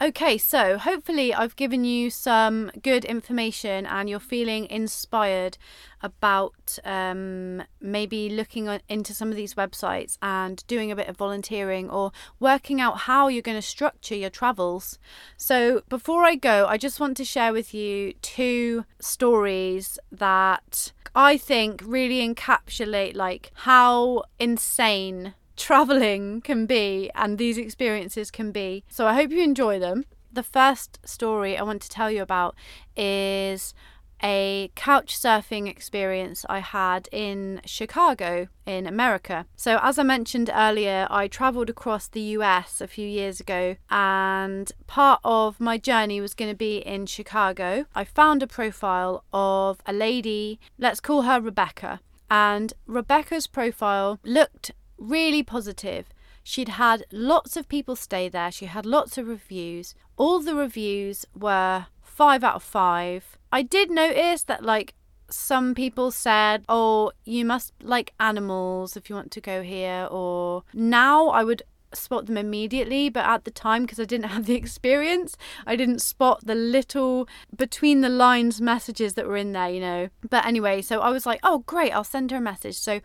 [0.01, 5.57] Okay, so hopefully I've given you some good information and you're feeling inspired
[6.01, 11.89] about um, maybe looking into some of these websites and doing a bit of volunteering
[11.89, 14.97] or working out how you're going to structure your travels.
[15.37, 21.37] So before I go, I just want to share with you two stories that I
[21.37, 28.83] think really encapsulate like how insane traveling can be and these experiences can be.
[28.89, 30.05] So I hope you enjoy them.
[30.31, 32.55] The first story I want to tell you about
[32.95, 33.73] is
[34.21, 39.45] a couch surfing experience I had in Chicago in America.
[39.55, 44.71] So, as I mentioned earlier, I traveled across the US a few years ago, and
[44.87, 47.85] part of my journey was going to be in Chicago.
[47.95, 54.71] I found a profile of a lady, let's call her Rebecca, and Rebecca's profile looked
[54.97, 56.09] really positive.
[56.43, 59.95] She'd had lots of people stay there, she had lots of reviews.
[60.17, 63.37] All the reviews were five out of five.
[63.51, 64.93] I did notice that, like,
[65.29, 70.63] some people said, oh, you must like animals if you want to go here, or
[70.73, 71.63] now I would
[71.93, 75.35] spot them immediately, but at the time, because I didn't have the experience,
[75.65, 80.09] I didn't spot the little between the lines messages that were in there, you know.
[80.29, 82.77] But anyway, so I was like, oh, great, I'll send her a message.
[82.77, 83.01] So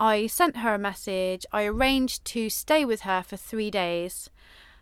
[0.00, 1.46] I sent her a message.
[1.52, 4.30] I arranged to stay with her for three days.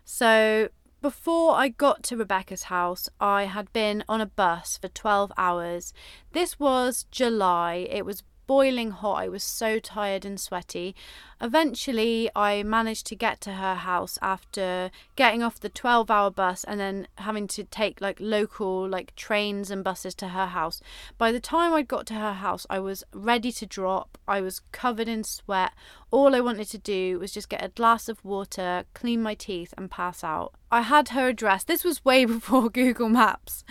[0.03, 0.69] So
[1.01, 5.93] before I got to Rebecca's house, I had been on a bus for 12 hours.
[6.31, 7.87] This was July.
[7.89, 9.15] It was boiling hot.
[9.15, 10.95] I was so tired and sweaty.
[11.43, 16.63] Eventually, I managed to get to her house after getting off the 12 hour bus
[16.63, 20.81] and then having to take like local like trains and buses to her house.
[21.17, 24.19] By the time I'd got to her house, I was ready to drop.
[24.27, 25.71] I was covered in sweat.
[26.11, 29.73] All I wanted to do was just get a glass of water, clean my teeth,
[29.77, 30.53] and pass out.
[30.71, 31.63] I had her address.
[31.63, 33.63] This was way before Google Maps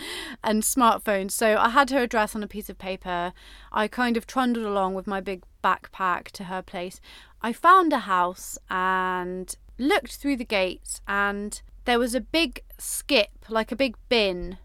[0.43, 1.31] and smartphones.
[1.31, 3.31] So I had her address on a piece of paper.
[3.71, 6.99] I kind of trundled along with my big backpack to her place.
[7.41, 13.45] I found a house and looked through the gates, and there was a big skip,
[13.49, 14.57] like a big bin,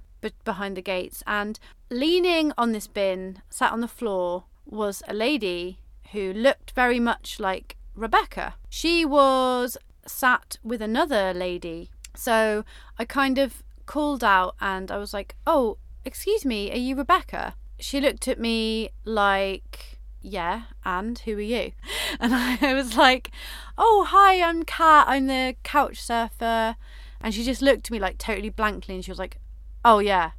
[0.44, 1.22] behind the gates.
[1.26, 1.58] And
[1.90, 5.78] leaning on this bin, sat on the floor, was a lady
[6.12, 8.54] who looked very much like Rebecca.
[8.68, 9.76] She was
[10.06, 11.90] sat with another lady.
[12.14, 12.64] So
[12.98, 17.54] I kind of called out and I was like, Oh, excuse me, are you Rebecca?
[17.78, 19.95] She looked at me like
[20.26, 21.72] yeah, and who are you?
[22.20, 23.30] And I was like,
[23.78, 25.06] oh, hi, I'm Kat.
[25.06, 26.76] I'm the couch surfer.
[27.20, 29.38] And she just looked at me like totally blankly and she was like,
[29.84, 30.30] oh, yeah.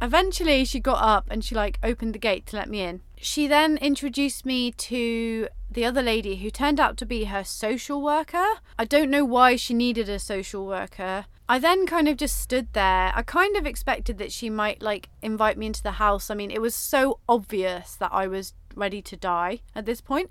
[0.00, 3.02] Eventually, she got up and she like opened the gate to let me in.
[3.16, 8.02] She then introduced me to the other lady who turned out to be her social
[8.02, 8.44] worker.
[8.78, 11.26] I don't know why she needed a social worker.
[11.48, 13.12] I then kind of just stood there.
[13.14, 16.30] I kind of expected that she might like invite me into the house.
[16.30, 20.30] I mean, it was so obvious that I was ready to die at this point.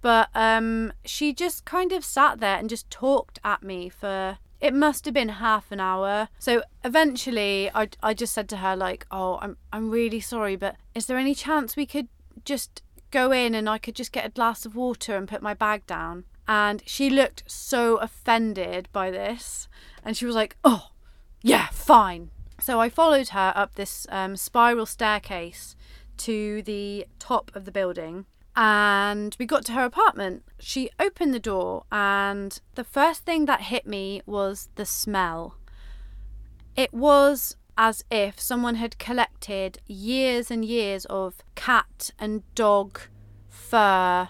[0.00, 4.72] But um, she just kind of sat there and just talked at me for it
[4.72, 6.28] must have been half an hour.
[6.38, 10.76] So eventually I, I just said to her like, "Oh, I'm I'm really sorry, but
[10.94, 12.08] is there any chance we could
[12.44, 12.80] just
[13.10, 15.84] go in and I could just get a glass of water and put my bag
[15.86, 19.68] down?" And she looked so offended by this
[20.04, 20.90] and she was like, "Oh,
[21.42, 22.30] yeah, fine."
[22.60, 25.74] So I followed her up this um, spiral staircase
[26.26, 30.42] to the top of the building and we got to her apartment.
[30.58, 35.56] She opened the door, and the first thing that hit me was the smell.
[36.76, 43.00] It was as if someone had collected years and years of cat and dog
[43.48, 44.28] fur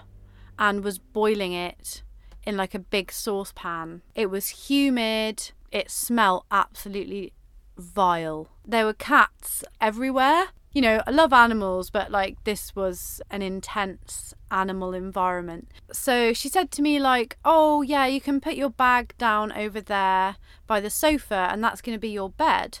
[0.57, 2.03] and was boiling it
[2.45, 4.01] in like a big saucepan.
[4.15, 7.33] It was humid, it smelled absolutely
[7.77, 8.47] vile.
[8.65, 14.33] There were cats everywhere you know, I love animals, but like this was an intense
[14.49, 15.69] animal environment.
[15.91, 19.79] So she said to me, like, oh, yeah, you can put your bag down over
[19.79, 22.79] there by the sofa, and that's going to be your bed.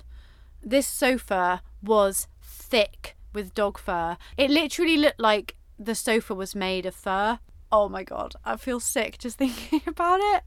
[0.61, 4.17] This sofa was thick with dog fur.
[4.37, 7.39] It literally looked like the sofa was made of fur.
[7.71, 10.43] Oh my god, I feel sick just thinking about it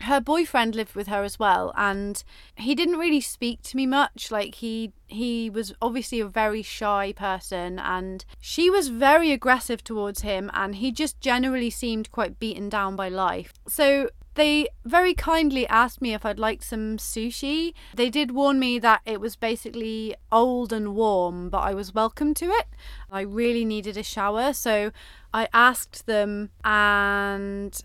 [0.00, 2.24] her boyfriend lived with her as well and
[2.56, 7.12] he didn't really speak to me much like he he was obviously a very shy
[7.12, 12.68] person and she was very aggressive towards him and he just generally seemed quite beaten
[12.68, 17.74] down by life so they very kindly asked me if I'd like some sushi.
[17.94, 22.32] They did warn me that it was basically old and warm, but I was welcome
[22.34, 22.66] to it.
[23.10, 24.90] I really needed a shower, so
[25.34, 27.78] I asked them, and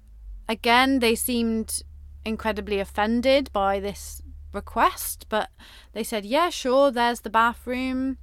[0.47, 1.83] again, they seemed
[2.27, 4.21] incredibly offended by this
[4.53, 5.49] request, but
[5.93, 8.17] they said, Yeah, sure, there's the bathroom.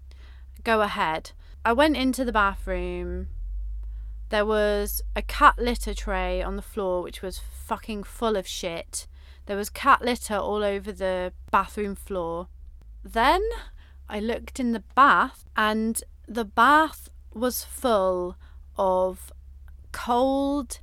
[0.62, 1.32] Go ahead.
[1.64, 3.28] I went into the bathroom.
[4.28, 9.06] There was a cat litter tray on the floor, which was fucking full of shit.
[9.46, 12.48] There was cat litter all over the bathroom floor.
[13.02, 13.42] Then
[14.08, 18.36] I looked in the bath, and the bath was full
[18.76, 19.32] of
[19.92, 20.80] cold,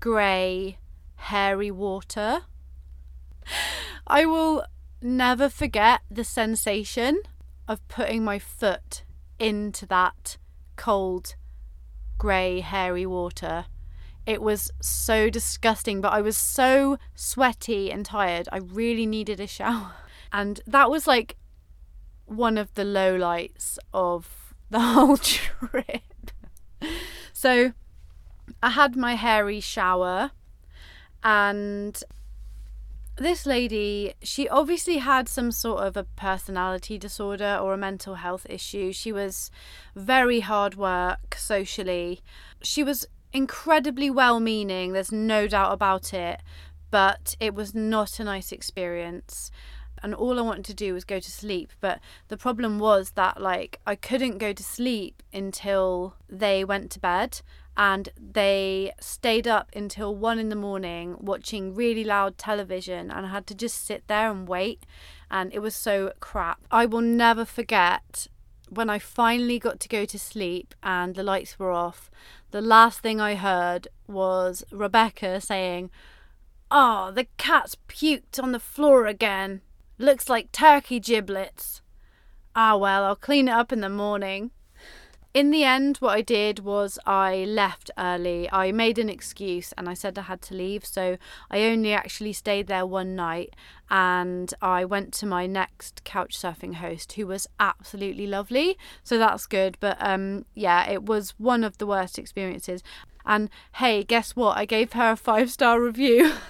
[0.00, 0.78] grey,
[1.16, 2.42] hairy water.
[4.06, 4.64] I will
[5.02, 7.20] never forget the sensation
[7.68, 9.04] of putting my foot
[9.38, 10.36] into that
[10.76, 11.36] cold,
[12.18, 13.66] grey, hairy water.
[14.26, 18.48] It was so disgusting, but I was so sweaty and tired.
[18.52, 19.92] I really needed a shower.
[20.32, 21.34] And that was like
[22.26, 26.30] one of the lowlights of the whole trip.
[27.32, 27.72] so
[28.62, 30.30] I had my hairy shower
[31.24, 32.00] and
[33.20, 38.46] this lady, she obviously had some sort of a personality disorder or a mental health
[38.48, 38.92] issue.
[38.92, 39.50] She was
[39.94, 42.22] very hard work socially.
[42.62, 46.40] She was incredibly well meaning, there's no doubt about it,
[46.90, 49.50] but it was not a nice experience.
[50.02, 51.72] And all I wanted to do was go to sleep.
[51.80, 57.00] But the problem was that, like, I couldn't go to sleep until they went to
[57.00, 57.40] bed
[57.76, 63.30] and they stayed up until one in the morning watching really loud television and I
[63.30, 64.84] had to just sit there and wait
[65.30, 66.60] and it was so crap.
[66.70, 68.26] I will never forget
[68.68, 72.10] when I finally got to go to sleep and the lights were off,
[72.50, 75.90] the last thing I heard was Rebecca saying,
[76.70, 79.60] Oh, the cat's puked on the floor again.
[80.00, 81.82] Looks like turkey giblets.
[82.56, 84.50] Ah, well, I'll clean it up in the morning
[85.32, 88.50] in the end, what I did was I left early.
[88.50, 90.84] I made an excuse and I said I had to leave.
[90.84, 91.18] So
[91.50, 93.54] I only actually stayed there one night
[93.88, 98.76] and I went to my next couch surfing host who was absolutely lovely.
[99.04, 99.76] So that's good.
[99.78, 102.82] But um, yeah, it was one of the worst experiences.
[103.24, 104.56] And hey, guess what?
[104.56, 106.32] I gave her a five star review.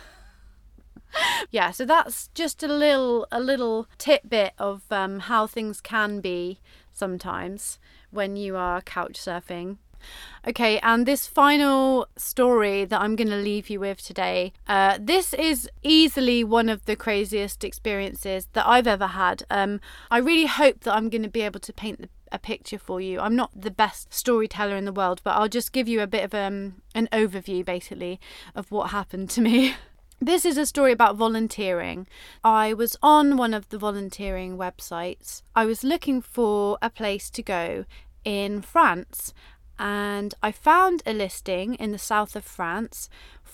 [1.50, 6.60] yeah, so that's just a little a little tidbit of um, how things can be
[6.92, 7.78] sometimes
[8.10, 9.78] when you are couch surfing.
[10.46, 14.52] Okay, and this final story that I'm going to leave you with today.
[14.66, 19.42] Uh, this is easily one of the craziest experiences that I've ever had.
[19.50, 19.80] Um,
[20.10, 23.00] I really hope that I'm going to be able to paint the, a picture for
[23.00, 23.20] you.
[23.20, 26.24] I'm not the best storyteller in the world, but I'll just give you a bit
[26.24, 28.20] of um, an overview, basically,
[28.54, 29.74] of what happened to me.
[30.22, 32.06] This is a story about volunteering.
[32.44, 35.40] I was on one of the volunteering websites.
[35.56, 37.86] I was looking for a place to go
[38.22, 39.32] in France
[39.78, 43.08] and I found a listing in the south of France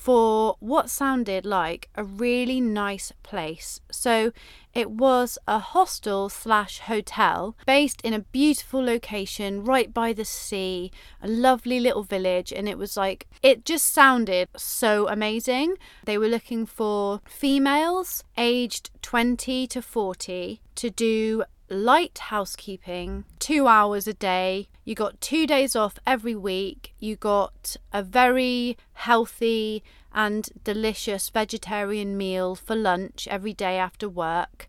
[0.07, 3.81] for what sounded like a really nice place.
[3.91, 4.31] So
[4.73, 10.93] it was a hostel slash hotel based in a beautiful location right by the sea,
[11.21, 15.75] a lovely little village, and it was like, it just sounded so amazing.
[16.05, 24.07] They were looking for females aged 20 to 40 to do light housekeeping, two hours
[24.07, 24.69] a day.
[24.87, 26.95] You got two days off every week.
[27.01, 29.83] You got a very healthy
[30.15, 34.69] and delicious vegetarian meal for lunch every day after work.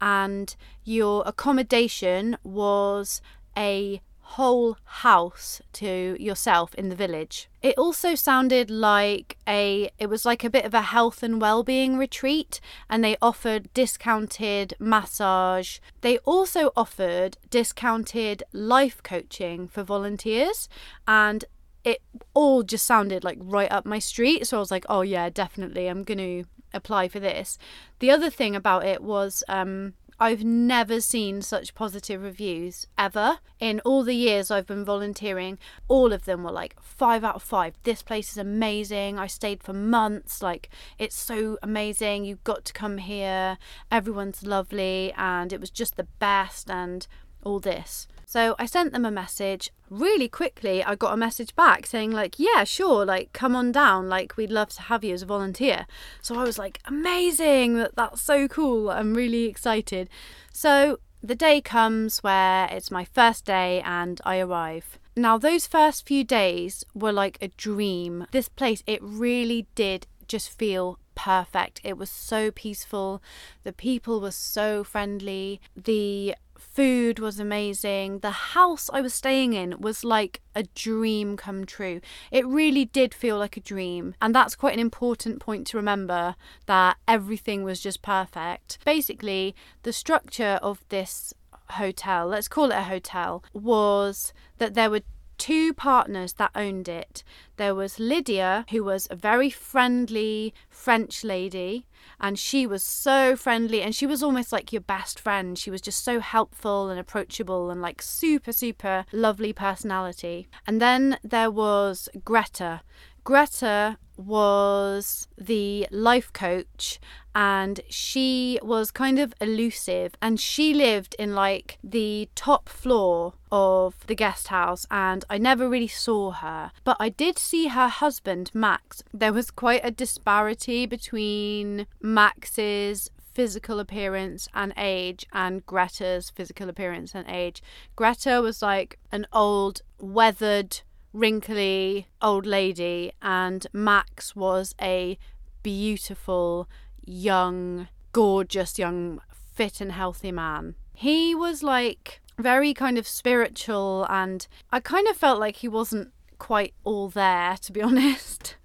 [0.00, 3.20] And your accommodation was
[3.58, 4.00] a
[4.32, 7.48] whole house to yourself in the village.
[7.62, 11.96] It also sounded like a it was like a bit of a health and well-being
[11.96, 12.60] retreat
[12.90, 15.78] and they offered discounted massage.
[16.02, 20.68] They also offered discounted life coaching for volunteers
[21.06, 21.46] and
[21.84, 22.02] it
[22.34, 25.86] all just sounded like right up my street so I was like, "Oh yeah, definitely
[25.86, 27.56] I'm going to apply for this."
[28.00, 33.38] The other thing about it was um I've never seen such positive reviews ever.
[33.60, 37.42] In all the years I've been volunteering, all of them were like five out of
[37.42, 37.74] five.
[37.84, 39.18] This place is amazing.
[39.18, 40.42] I stayed for months.
[40.42, 42.24] Like, it's so amazing.
[42.24, 43.58] You've got to come here.
[43.92, 45.12] Everyone's lovely.
[45.16, 46.68] And it was just the best.
[46.68, 47.06] And
[47.44, 48.06] all this.
[48.28, 49.70] So I sent them a message.
[49.88, 54.10] Really quickly, I got a message back saying, like, yeah, sure, like, come on down.
[54.10, 55.86] Like, we'd love to have you as a volunteer.
[56.20, 57.86] So I was like, amazing.
[57.96, 58.90] That's so cool.
[58.90, 60.10] I'm really excited.
[60.52, 64.98] So the day comes where it's my first day and I arrive.
[65.16, 68.26] Now, those first few days were like a dream.
[68.30, 71.80] This place, it really did just feel perfect.
[71.82, 73.22] It was so peaceful.
[73.64, 75.62] The people were so friendly.
[75.74, 78.18] The food was amazing.
[78.18, 82.00] The house I was staying in was like a dream come true.
[82.30, 84.14] It really did feel like a dream.
[84.20, 86.34] And that's quite an important point to remember
[86.66, 88.78] that everything was just perfect.
[88.84, 91.32] Basically, the structure of this
[91.70, 95.02] hotel, let's call it a hotel, was that there were
[95.38, 97.22] two partners that owned it.
[97.56, 101.86] There was Lydia, who was a very friendly French lady,
[102.20, 105.58] and she was so friendly and she was almost like your best friend.
[105.58, 110.48] She was just so helpful and approachable and like super, super lovely personality.
[110.66, 112.82] And then there was Greta.
[113.28, 116.98] Greta was the life coach
[117.34, 123.96] and she was kind of elusive and she lived in like the top floor of
[124.06, 126.72] the guest house and I never really saw her.
[126.84, 129.02] But I did see her husband Max.
[129.12, 137.14] There was quite a disparity between Max's physical appearance and age and Greta's physical appearance
[137.14, 137.62] and age.
[137.94, 140.80] Greta was like an old weathered
[141.12, 145.18] wrinkly old lady, and Max was a
[145.62, 146.68] beautiful,
[147.04, 149.20] young, gorgeous, young,
[149.54, 150.74] fit and healthy man.
[150.94, 156.12] He was like very kind of spiritual, and I kind of felt like he wasn't
[156.38, 158.56] quite all there, to be honest.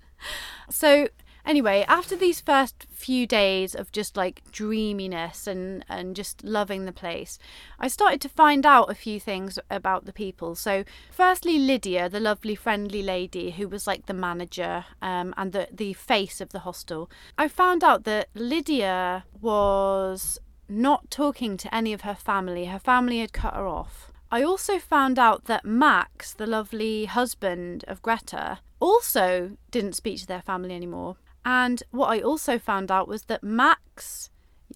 [0.70, 1.08] So
[1.46, 6.94] Anyway, after these first few days of just like dreaminess and, and just loving the
[6.94, 7.38] place,
[7.78, 10.56] I started to find out a few things about the people.
[10.56, 15.68] So, firstly, Lydia, the lovely, friendly lady who was like the manager um, and the,
[15.72, 20.40] the face of the hostel, I found out that Lydia was
[20.70, 22.66] not talking to any of her family.
[22.66, 24.12] Her family had cut her off.
[24.32, 30.26] I also found out that Max, the lovely husband of Greta, also didn't speak to
[30.26, 31.18] their family anymore.
[31.46, 34.30] And what I also found out was that Max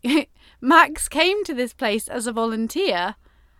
[0.61, 3.15] Max came to this place as a volunteer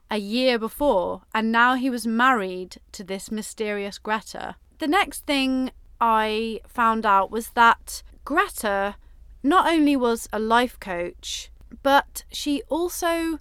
[0.10, 4.56] a year before and now he was married to this mysterious Greta.
[4.80, 8.96] The next thing I found out was that Greta
[9.44, 11.50] not only was a life coach,
[11.84, 13.40] but she also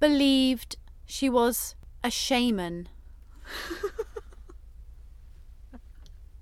[0.00, 2.88] believed she was a shaman.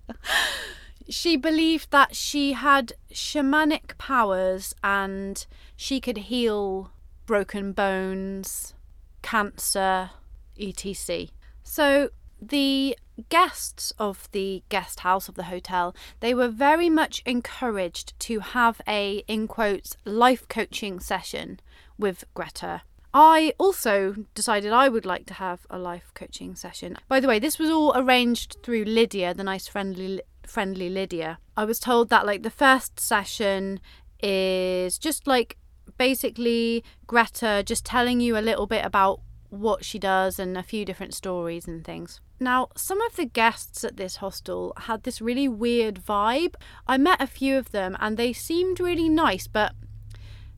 [1.09, 5.47] she believed that she had shamanic powers and
[5.77, 6.91] she could heal
[7.27, 8.75] broken bones,
[9.23, 10.11] cancer,
[10.59, 11.27] etc.
[11.63, 12.97] So the
[13.29, 18.81] guests of the guest house of the hotel they were very much encouraged to have
[18.89, 21.61] a in quotes life coaching session
[21.97, 22.83] with Greta
[23.17, 26.99] I also decided I would like to have a life coaching session.
[27.07, 31.39] By the way, this was all arranged through Lydia, the nice friendly friendly Lydia.
[31.57, 33.81] I was told that like the first session
[34.23, 35.57] is just like
[35.99, 39.21] basically Greta just telling you a little bit about
[39.51, 42.21] what she does and a few different stories and things.
[42.41, 46.55] Now, some of the guests at this hostel had this really weird vibe.
[46.87, 49.73] I met a few of them and they seemed really nice, but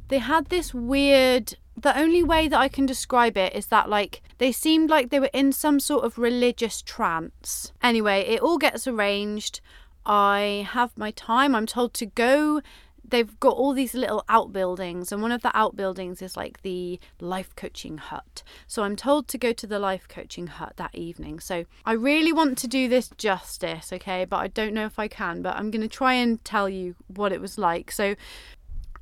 [0.09, 1.57] they had this weird.
[1.77, 5.20] The only way that I can describe it is that, like, they seemed like they
[5.20, 7.72] were in some sort of religious trance.
[7.83, 9.61] Anyway, it all gets arranged.
[10.07, 11.55] I have my time.
[11.55, 12.62] I'm told to go
[13.09, 17.55] they've got all these little outbuildings and one of the outbuildings is like the life
[17.57, 21.64] coaching hut so i'm told to go to the life coaching hut that evening so
[21.85, 25.43] i really want to do this justice okay but i don't know if i can
[25.43, 28.14] but i'm going to try and tell you what it was like so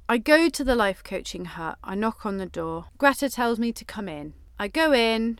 [0.08, 3.72] i go to the life coaching hut i knock on the door greta tells me
[3.72, 5.38] to come in i go in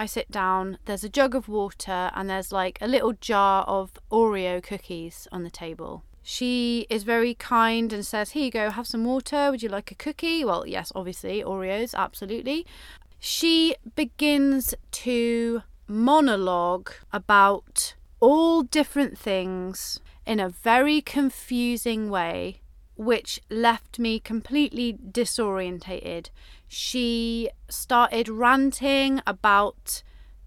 [0.00, 3.94] I sit down, there's a jug of water, and there's like a little jar of
[4.12, 6.04] Oreo cookies on the table.
[6.22, 9.50] She is very kind and says, Here you go, have some water.
[9.50, 10.44] Would you like a cookie?
[10.44, 12.64] Well, yes, obviously, Oreos, absolutely.
[13.18, 22.60] She begins to monologue about all different things in a very confusing way,
[22.98, 26.30] which left me completely disorientated.
[26.66, 30.02] She started ranting about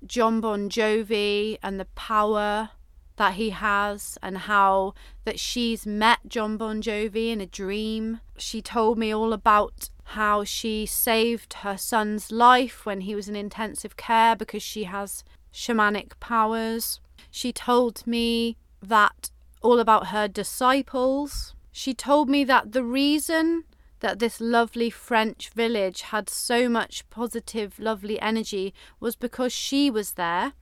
[0.06, 2.72] Jon Bon Jovi and the power
[3.16, 4.94] that he has and how
[5.24, 8.20] that she's met Jon Bon Jovi in a dream.
[8.38, 13.36] She told me all about how she saved her son's life when he was in
[13.36, 15.24] intensive care because she has
[15.54, 17.00] shamanic powers.
[17.30, 19.32] She told me that
[19.62, 21.56] all about her disciples.
[21.72, 23.64] She told me that the reason
[24.02, 30.14] that this lovely French village had so much positive, lovely energy was because she was
[30.14, 30.54] there,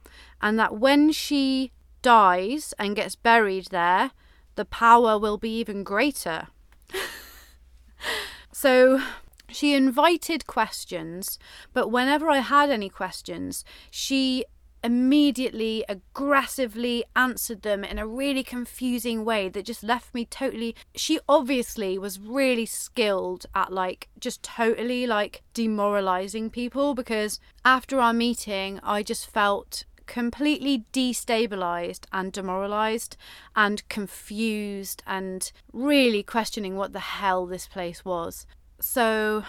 [0.41, 4.12] and that when she dies and gets buried there,
[4.55, 6.47] the power will be even greater.
[8.51, 9.01] so
[9.49, 11.39] she invited questions,
[11.74, 14.45] but whenever I had any questions, she
[14.84, 21.19] immediately aggressively answered them in a really confusing way that just left me totally she
[21.27, 28.80] obviously was really skilled at like just totally like demoralizing people because after our meeting
[28.84, 33.15] I just felt completely destabilized and demoralized
[33.55, 38.47] and confused and really questioning what the hell this place was.
[38.82, 39.43] So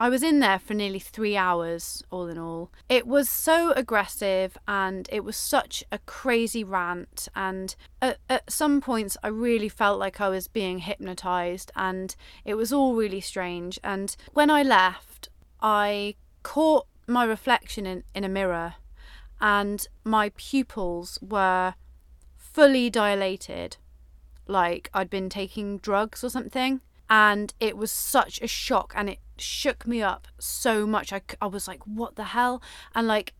[0.00, 2.70] I was in there for nearly three hours, all in all.
[2.88, 7.28] It was so aggressive and it was such a crazy rant.
[7.34, 12.54] And at, at, some points, I really felt like I was being hypnotized and it
[12.54, 13.80] was all really strange.
[13.82, 15.30] And when I left,
[15.60, 18.74] I caught my reflection in, in a mirror
[19.40, 21.74] and my pupils were
[22.36, 23.78] fully dilated,
[24.46, 26.82] like I'd been taking drugs or something.
[27.10, 31.12] And it was such a shock and it shook me up so much.
[31.12, 32.62] I, I was like, what the hell?
[32.94, 33.34] And like,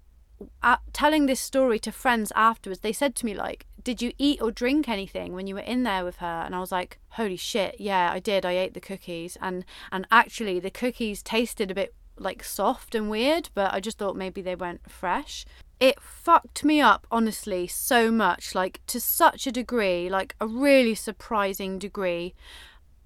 [0.92, 4.50] telling this story to friends afterwards, they said to me, like, did you eat or
[4.50, 6.42] drink anything when you were in there with her?
[6.44, 8.44] And I was like, holy shit, yeah, I did.
[8.44, 9.36] I ate the cookies.
[9.40, 13.98] And, and actually, the cookies tasted a bit like soft and weird, but I just
[13.98, 15.44] thought maybe they weren't fresh
[15.80, 20.94] it fucked me up honestly so much like to such a degree like a really
[20.94, 22.34] surprising degree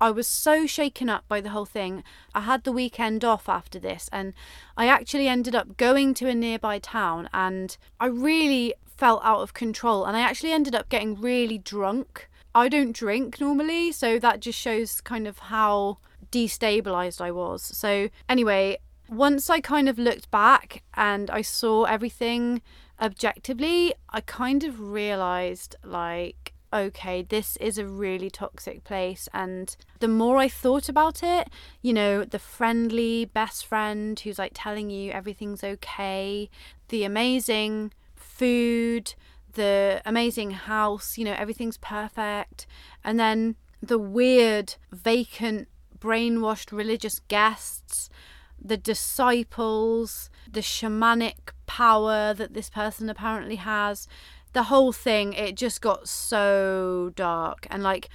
[0.02, 2.02] I was so shaken up by the whole thing.
[2.34, 4.34] I had the weekend off after this, and
[4.76, 9.54] I actually ended up going to a nearby town, and I really felt out of
[9.54, 10.04] control.
[10.04, 12.28] And I actually ended up getting really drunk.
[12.52, 15.98] I don't drink normally, so that just shows kind of how
[16.32, 17.62] destabilized I was.
[17.62, 18.78] So, anyway,
[19.08, 22.60] once I kind of looked back and I saw everything
[23.00, 29.28] objectively, I kind of realized like, okay, this is a really toxic place.
[29.32, 31.48] And the more I thought about it,
[31.80, 36.50] you know, the friendly best friend who's like telling you everything's okay,
[36.88, 39.14] the amazing food,
[39.54, 42.66] the amazing house, you know, everything's perfect.
[43.04, 45.68] And then the weird, vacant,
[45.98, 48.10] brainwashed religious guests
[48.64, 54.06] the disciples, the shamanic power that this person apparently has.
[54.52, 57.66] The whole thing, it just got so dark.
[57.70, 58.08] And like,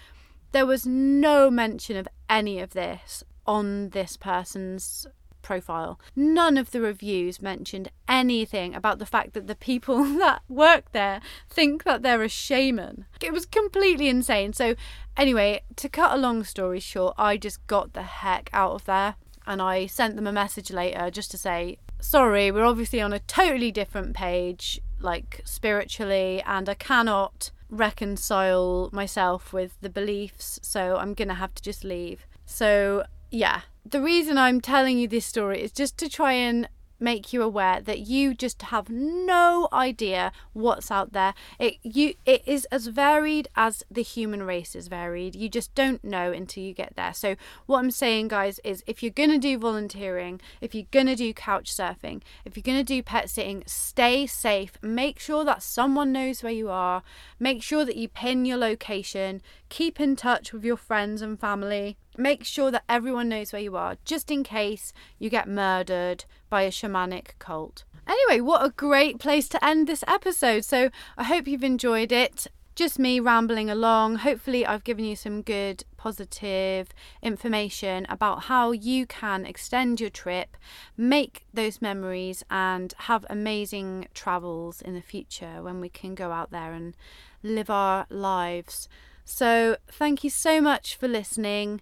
[0.52, 5.08] there was no mention of any of this on this person's
[5.42, 6.00] profile.
[6.16, 11.22] None of the reviews mentioned anything about the fact that the people that work there
[11.50, 13.06] think that they're a shaman.
[13.22, 14.54] It was completely insane.
[14.54, 14.76] So,
[15.16, 19.16] anyway, to cut a long story short, I just got the heck out of there
[19.46, 23.20] and I sent them a message later just to say, sorry, we're obviously on a
[23.20, 31.14] totally different page, like spiritually, and I cannot reconcile myself with the beliefs, so I'm
[31.14, 32.26] gonna have to just leave.
[32.46, 36.68] So, yeah, the reason I'm telling you this story is just to try and
[37.00, 41.34] make you aware that you just have no idea what's out there.
[41.60, 45.36] It you it is as varied as the human race is varied.
[45.36, 47.14] You just don't know until you get there.
[47.14, 47.36] So
[47.66, 51.16] what I'm saying guys is if you're going to do volunteering, if you're going to
[51.16, 54.78] do couch surfing, if you're going to do pet sitting, stay safe.
[54.82, 57.04] Make sure that someone knows where you are.
[57.40, 59.42] Make sure that you pin your location.
[59.70, 63.76] Keep in touch with your friends and family make sure that everyone knows where you
[63.76, 67.84] are, just in case you get murdered by a shamanic cult.
[68.08, 70.64] Anyway, what a great place to end this episode.
[70.64, 72.48] So I hope you've enjoyed it.
[72.76, 74.18] Just me rambling along.
[74.18, 76.90] Hopefully, I've given you some good, positive
[77.24, 80.56] information about how you can extend your trip,
[80.96, 86.52] make those memories, and have amazing travels in the future when we can go out
[86.52, 86.96] there and
[87.42, 88.88] live our lives.
[89.26, 91.82] So, thank you so much for listening,